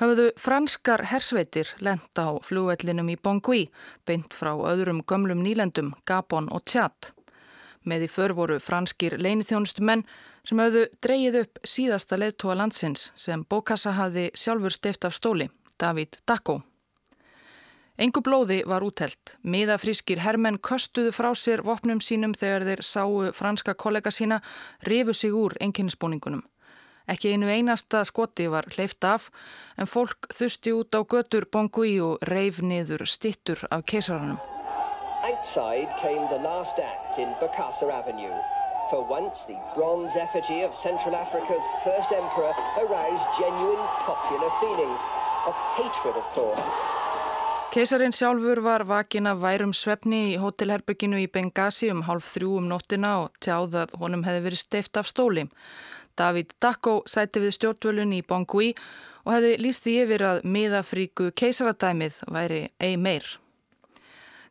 hafðu 0.00 0.28
franskar 0.40 1.06
hersveitir 1.08 1.70
lent 1.80 2.18
á 2.20 2.36
flúvellinum 2.44 3.08
í 3.08 3.16
Bongui, 3.16 3.70
beint 4.04 4.34
frá 4.36 4.52
öðrum 4.52 5.00
gömlum 5.08 5.40
nýlendum, 5.44 5.94
Gabon 6.04 6.50
og 6.52 6.66
Tjad. 6.68 7.12
Með 7.88 8.06
í 8.06 8.10
för 8.12 8.34
voru 8.36 8.58
franskir 8.62 9.16
leinithjónustu 9.18 9.82
menn 9.82 10.04
sem 10.44 10.60
hafðu 10.60 10.84
dreyið 11.02 11.40
upp 11.42 11.62
síðasta 11.64 12.18
leittóa 12.18 12.58
landsins 12.58 13.10
sem 13.16 13.46
bókassa 13.48 13.94
hafi 13.96 14.28
sjálfur 14.34 14.74
steift 14.74 15.08
af 15.08 15.16
stóli, 15.16 15.48
David 15.80 16.20
Dacko. 16.26 16.60
Engu 18.00 18.22
blóði 18.24 18.62
var 18.64 18.80
útelt. 18.86 19.34
Miðafrískir 19.44 20.22
hermenn 20.24 20.56
köstuðu 20.64 21.10
frá 21.12 21.28
sér 21.36 21.60
vopnum 21.66 22.00
sínum 22.00 22.32
þegar 22.32 22.64
þeir 22.64 22.82
sáu 22.88 23.18
franska 23.36 23.74
kollega 23.74 24.10
sína 24.10 24.40
rifu 24.88 25.12
sig 25.12 25.34
úr 25.36 25.52
enginnsbúningunum. 25.60 26.40
Ekki 27.12 27.34
einu 27.34 27.50
einasta 27.52 28.00
skoti 28.08 28.46
var 28.48 28.64
hleyft 28.72 29.04
af 29.04 29.28
en 29.76 29.90
fólk 29.90 30.30
þusti 30.32 30.72
út 30.72 30.96
á 30.96 31.04
götur 31.04 31.44
Bongui 31.52 31.98
og 32.00 32.24
reif 32.24 32.62
niður 32.62 33.04
stittur 33.04 33.60
af 33.70 33.84
keisaranum. 33.84 34.40
Outside 35.22 35.92
came 36.00 36.24
the 36.32 36.40
last 36.40 36.78
act 36.78 37.18
in 37.18 37.28
Bokassa 37.40 37.90
Avenue. 37.92 38.34
For 38.90 39.04
once, 39.04 39.44
the 39.44 39.58
bronze 39.76 40.16
effigy 40.16 40.62
of 40.62 40.74
Central 40.74 41.14
Africa's 41.14 41.62
first 41.84 42.10
emperor 42.10 42.52
aroused 42.82 43.28
genuine 43.38 43.84
popular 44.08 44.50
feelings 44.60 45.00
of 45.46 45.54
hatred, 45.76 46.16
of 46.16 46.24
course. 46.34 46.91
Keisarin 47.72 48.12
sjálfur 48.12 48.60
var 48.60 48.82
vakin 48.84 49.26
af 49.26 49.38
værum 49.40 49.70
svefni 49.72 50.18
í 50.34 50.36
hótelherbygginu 50.36 51.16
í 51.22 51.28
Benghazi 51.32 51.88
um 51.88 52.02
hálf 52.04 52.26
þrjú 52.34 52.58
um 52.58 52.66
nóttina 52.68 53.12
og 53.22 53.38
tjáð 53.40 53.76
að 53.80 53.94
honum 54.02 54.24
hefði 54.26 54.42
verið 54.44 54.60
steift 54.60 54.98
af 55.00 55.06
stóli. 55.08 55.46
David 56.20 56.50
Dacko 56.60 56.98
sæti 57.08 57.40
við 57.40 57.54
stjórnvölun 57.56 58.12
í 58.12 58.18
Bongui 58.28 58.74
og 59.24 59.32
hefði 59.32 59.52
líst 59.64 59.86
því 59.86 59.94
yfir 60.02 60.24
að 60.28 60.44
miðafríku 60.44 61.30
keisaradæmið 61.32 62.18
væri 62.36 62.60
ei 62.76 62.98
meir. 63.00 63.24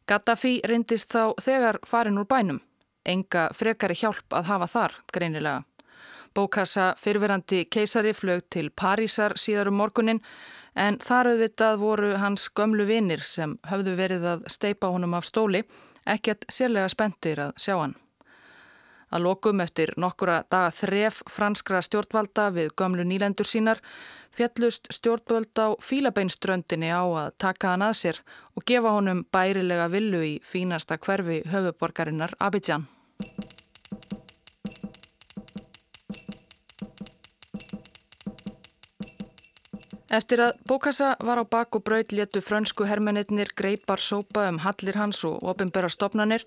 Gaddafi 0.09 0.55
reyndist 0.65 1.13
þá 1.13 1.37
þegar 1.45 1.77
farin 1.85 2.17
úr 2.17 2.25
bænum. 2.25 2.57
Enga 3.05 3.51
frekari 3.53 3.99
hjálp 4.01 4.33
að 4.33 4.49
hafa 4.49 4.69
þar, 4.73 4.97
greinilega. 5.13 5.61
Bókassa 6.33 6.95
fyrverandi 6.97 7.67
keisari 7.69 8.15
flög 8.17 8.47
til 8.49 8.71
Parísar 8.71 9.37
síðar 9.37 9.69
um 9.69 9.77
morgunin 9.77 10.23
en 10.75 10.99
þar 11.03 11.33
auðvitað 11.33 11.79
voru 11.81 12.11
hans 12.21 12.47
gömlu 12.55 12.85
vinnir 12.87 13.23
sem 13.25 13.57
höfðu 13.67 13.95
verið 13.97 14.27
að 14.35 14.45
steipa 14.51 14.91
honum 14.93 15.17
af 15.17 15.27
stóli, 15.27 15.63
ekkert 16.05 16.45
sérlega 16.49 16.89
spendir 16.89 17.39
að 17.39 17.53
sjá 17.57 17.75
hann. 17.79 17.97
Að 19.11 19.25
lokum 19.25 19.59
eftir 19.59 19.91
nokkura 19.99 20.43
daga 20.49 20.71
þref 20.71 21.19
franskra 21.27 21.81
stjórnvalda 21.83 22.47
við 22.55 22.71
gömlu 22.79 23.03
nýlendur 23.03 23.47
sínar 23.47 23.81
fjallust 24.31 24.87
stjórnvöld 24.95 25.51
á 25.59 25.75
fílabeinströndinni 25.83 26.87
á 26.87 27.03
að 27.03 27.35
taka 27.37 27.73
hann 27.73 27.83
að 27.83 27.97
sér 27.99 28.21
og 28.55 28.63
gefa 28.63 28.95
honum 28.95 29.25
bærilega 29.27 29.89
villu 29.91 30.23
í 30.23 30.33
fínasta 30.47 30.97
hverfi 30.97 31.41
höfuborgarinnar 31.51 32.37
Abidjan. 32.39 32.87
Eftir 40.11 40.41
að 40.43 40.57
Bókassa 40.67 41.13
var 41.23 41.39
á 41.39 41.45
bak 41.47 41.75
og 41.77 41.85
braut 41.87 42.11
léttu 42.11 42.41
frönsku 42.43 42.83
hermennir 42.83 43.53
greipar 43.55 44.01
sópa 44.03 44.49
um 44.49 44.57
hallir 44.59 44.97
hans 44.99 45.23
og 45.23 45.39
ofinbæra 45.39 45.87
stopnarnir. 45.87 46.43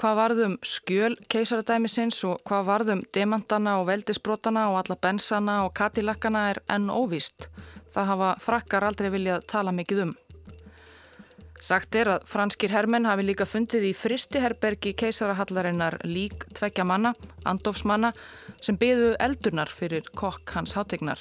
Hvað 0.00 0.16
varðum 0.16 0.54
skjöl 0.64 1.18
keisaradæmisins 1.28 2.22
og 2.24 2.40
hvað 2.48 2.62
varðum 2.70 3.02
demantana 3.12 3.74
og 3.80 3.90
veldisbrotana 3.90 4.70
og 4.70 4.78
alla 4.80 4.96
bensana 4.96 5.58
og 5.66 5.74
katilakkana 5.76 6.46
er 6.54 6.60
enn 6.72 6.88
óvíst. 6.88 7.50
Það 7.92 8.08
hafa 8.12 8.30
frakkar 8.40 8.86
aldrei 8.88 9.10
viljað 9.12 9.44
tala 9.52 9.74
mikið 9.76 10.00
um. 10.06 10.14
Sagt 11.60 11.94
er 12.00 12.14
að 12.14 12.24
franskir 12.32 12.72
hermenn 12.72 13.04
hafi 13.04 13.26
líka 13.28 13.44
fundið 13.44 13.90
í 13.90 13.92
fristiherbergi 13.96 14.94
keisarahallarinnar 14.96 15.98
lík 16.08 16.48
tvekja 16.56 16.88
manna, 16.88 17.12
andofsmanna, 17.44 18.14
sem 18.64 18.80
byðu 18.80 19.18
eldurnar 19.20 19.68
fyrir 19.68 20.08
kokk 20.16 20.56
hans 20.56 20.72
hátegnar 20.80 21.20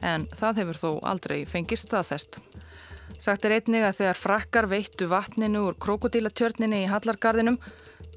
en 0.00 0.26
það 0.36 0.62
hefur 0.62 0.80
þó 0.80 0.90
aldrei 1.12 1.44
fengist 1.48 1.88
staðfest. 1.88 2.38
Sagt 3.20 3.44
er 3.44 3.58
einnig 3.58 3.84
að 3.84 3.98
þegar 4.00 4.18
frakkar 4.18 4.68
veittu 4.70 5.08
vatninu 5.10 5.66
úr 5.68 5.76
krokodílatjörninni 5.82 6.84
í 6.84 6.90
Hallargarðinum, 6.90 7.58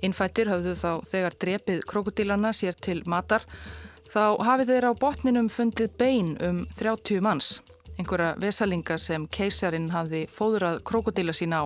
innfættir 0.03 0.51
höfðu 0.51 0.75
þá 0.79 0.91
þegar 1.09 1.37
drepið 1.41 1.83
krokodílarna 1.89 2.53
sér 2.55 2.77
til 2.79 3.01
matar, 3.09 3.43
þá 4.07 4.39
hafið 4.45 4.73
þeir 4.73 4.87
á 4.87 4.91
botninum 5.01 5.49
fundið 5.51 5.95
bein 5.99 6.35
um 6.45 6.63
30 6.79 7.23
manns, 7.25 7.57
einhverja 7.97 8.35
vesalinga 8.39 8.97
sem 9.01 9.27
keisarin 9.27 9.91
hafði 9.93 10.25
fóðrað 10.31 10.81
krokodíla 10.87 11.35
sína 11.35 11.65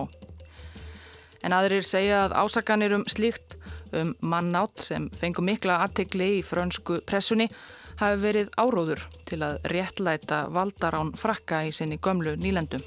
En 1.46 1.54
aðrir 1.54 1.86
segja 1.86 2.24
að 2.26 2.34
ásakanir 2.42 2.96
um 2.96 3.04
slíkt, 3.06 3.54
um 3.94 4.14
mannátt 4.20 4.82
sem 4.82 5.06
fengu 5.14 5.44
mikla 5.44 5.78
aðtegli 5.84 6.38
í 6.40 6.44
frönsku 6.44 6.98
pressunni, 7.06 7.46
hafi 7.98 8.22
verið 8.22 8.50
áróður 8.58 9.02
til 9.28 9.42
að 9.42 9.60
réttlæta 9.72 10.44
valdarán 10.54 11.12
frakka 11.18 11.64
í 11.66 11.72
sinni 11.74 11.98
gömlu 11.98 12.36
nýlendum. 12.38 12.82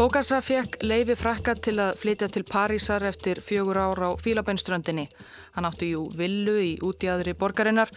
Bókassa 0.00 0.38
fekk 0.40 0.78
leifi 0.80 1.12
frakka 1.12 1.52
til 1.60 1.74
að 1.76 1.98
flytja 2.00 2.30
til 2.32 2.46
Parísar 2.48 3.04
eftir 3.04 3.36
fjögur 3.44 3.76
ár 3.76 4.00
á 4.00 4.10
Fílabænströndinni. 4.16 5.10
Hann 5.52 5.68
átti 5.68 5.90
jú 5.92 6.06
villu 6.16 6.56
í 6.56 6.70
útjæðri 6.80 7.34
borgarinnar 7.36 7.92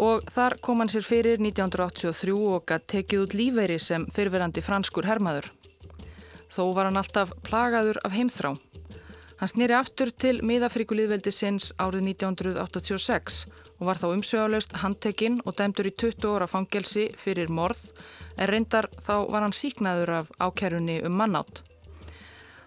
og 0.00 0.24
þar 0.32 0.56
kom 0.64 0.80
hann 0.80 0.88
sér 0.88 1.04
fyrir 1.04 1.36
1983 1.44 2.32
og 2.32 2.72
að 2.72 2.88
tekið 2.94 3.24
út 3.26 3.36
lífeyri 3.36 3.76
sem 3.76 4.08
fyrverandi 4.16 4.64
franskur 4.64 5.04
hermaður. 5.04 5.50
Þó 6.52 6.72
var 6.72 6.88
hann 6.88 7.00
alltaf 7.00 7.36
plagaður 7.44 8.00
af 8.00 8.16
heimþrá. 8.16 8.56
Hann 9.42 9.50
snýri 9.50 9.74
aftur 9.74 10.12
til 10.14 10.36
miðafríkulíðveldi 10.46 11.32
sinns 11.34 11.72
árið 11.82 12.12
1986 12.12 13.40
og 13.80 13.88
var 13.88 13.98
þá 13.98 14.04
umsvegulegst 14.12 14.76
handtekinn 14.84 15.40
og 15.42 15.56
dæmdur 15.58 15.88
í 15.90 15.92
20 15.98 16.28
óra 16.30 16.46
fangelsi 16.46 17.08
fyrir 17.18 17.50
morð 17.50 17.80
en 18.36 18.46
reyndar 18.46 18.86
þá 19.02 19.26
var 19.34 19.42
hann 19.42 19.56
síknaður 19.58 20.14
af 20.20 20.30
ákærunni 20.38 21.00
um 21.02 21.18
mannátt. 21.18 21.64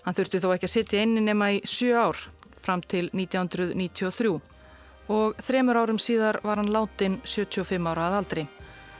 Hann 0.04 0.20
þurfti 0.20 0.44
þó 0.44 0.50
ekki 0.58 0.68
að 0.68 0.76
sitja 0.76 1.00
einni 1.06 1.24
nema 1.24 1.54
í 1.56 1.64
7 1.64 1.96
ár 1.96 2.28
fram 2.60 2.84
til 2.84 3.08
1993 3.08 4.36
og 5.16 5.44
þremur 5.48 5.80
árum 5.80 6.06
síðar 6.12 6.44
var 6.44 6.60
hann 6.60 6.76
látin 6.76 7.22
75 7.24 7.88
ára 7.88 8.10
að 8.12 8.20
aldri. 8.20 8.50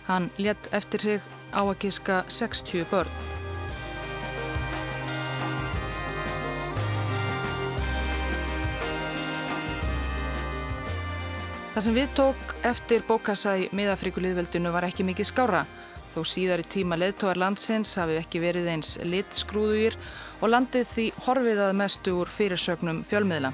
Hann 0.08 0.32
létt 0.40 0.72
eftir 0.72 1.10
sig 1.12 1.32
á 1.52 1.60
að 1.60 1.80
gíska 1.84 2.24
60 2.32 2.88
börn. 2.88 3.35
Það 11.76 11.84
sem 11.84 11.96
við 11.98 12.12
tók 12.16 12.52
eftir 12.64 13.02
bókassa 13.04 13.54
í 13.60 13.66
miðafríkuliðveldinu 13.76 14.70
var 14.72 14.86
ekki 14.88 15.04
mikið 15.04 15.28
skára 15.28 15.66
þó 16.14 16.22
síðar 16.24 16.62
í 16.64 16.68
tíma 16.72 16.96
leðtóðar 16.96 17.42
landsins 17.42 17.92
hafi 18.00 18.16
ekki 18.16 18.40
verið 18.40 18.70
eins 18.72 18.94
litskrúðugir 19.04 19.98
og 20.40 20.54
landið 20.54 20.88
því 20.94 21.08
horfið 21.26 21.60
að 21.66 21.74
mestu 21.82 22.14
úr 22.22 22.32
fyrirsögnum 22.32 23.04
fjölmiðla. 23.10 23.52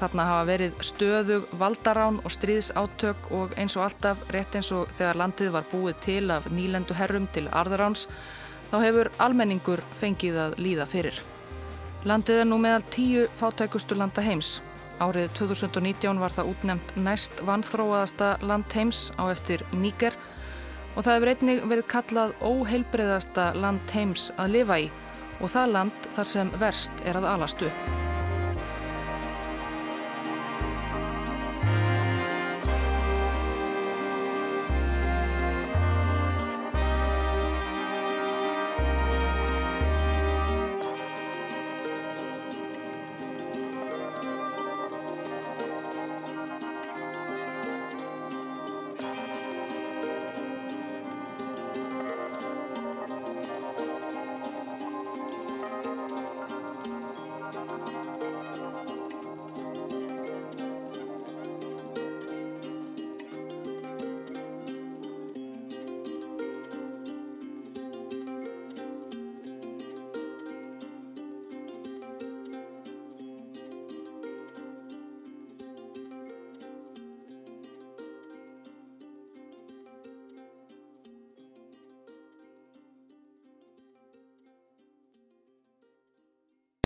Þarna 0.00 0.26
hafa 0.30 0.48
verið 0.48 0.80
stöðug 0.88 1.52
valdarán 1.60 2.22
og 2.24 2.32
stríðsátök 2.32 3.28
og 3.36 3.52
eins 3.60 3.76
og 3.76 3.84
alltaf 3.90 4.24
rétt 4.32 4.56
eins 4.56 4.72
og 4.72 4.88
þegar 4.96 5.20
landið 5.26 5.52
var 5.58 5.68
búið 5.76 6.02
til 6.08 6.24
af 6.32 6.48
nýlendu 6.48 6.96
herrum 6.96 7.28
til 7.36 7.50
arðaráns 7.52 8.08
þá 8.72 8.78
hefur 8.80 9.12
almenningur 9.20 9.84
fengið 10.00 10.40
að 10.48 10.60
líða 10.64 10.88
fyrir. 10.88 11.20
Landið 12.08 12.46
er 12.46 12.48
nú 12.48 12.64
meðal 12.64 12.88
tíu 12.96 13.28
fátækustu 13.36 14.00
landa 14.00 14.24
heims 14.24 14.62
Árið 15.02 15.32
2019 15.38 16.20
var 16.22 16.34
það 16.34 16.50
útnemt 16.52 16.92
næst 17.00 17.40
vanþróaðasta 17.46 18.36
land 18.46 18.68
heims 18.76 19.08
á 19.18 19.26
eftir 19.32 19.64
Níker 19.74 20.14
og 20.94 21.02
það 21.02 21.14
hefur 21.16 21.32
einnig 21.32 21.64
verið 21.72 21.88
kallað 21.94 22.36
óheilbreyðasta 22.44 23.48
land 23.58 23.96
heims 23.96 24.30
að 24.36 24.54
lifa 24.58 24.78
í 24.84 24.92
og 25.40 25.50
það 25.56 25.74
land 25.78 26.08
þar 26.14 26.32
sem 26.36 26.54
verst 26.62 27.04
er 27.08 27.18
að 27.18 27.28
alastu. 27.34 27.72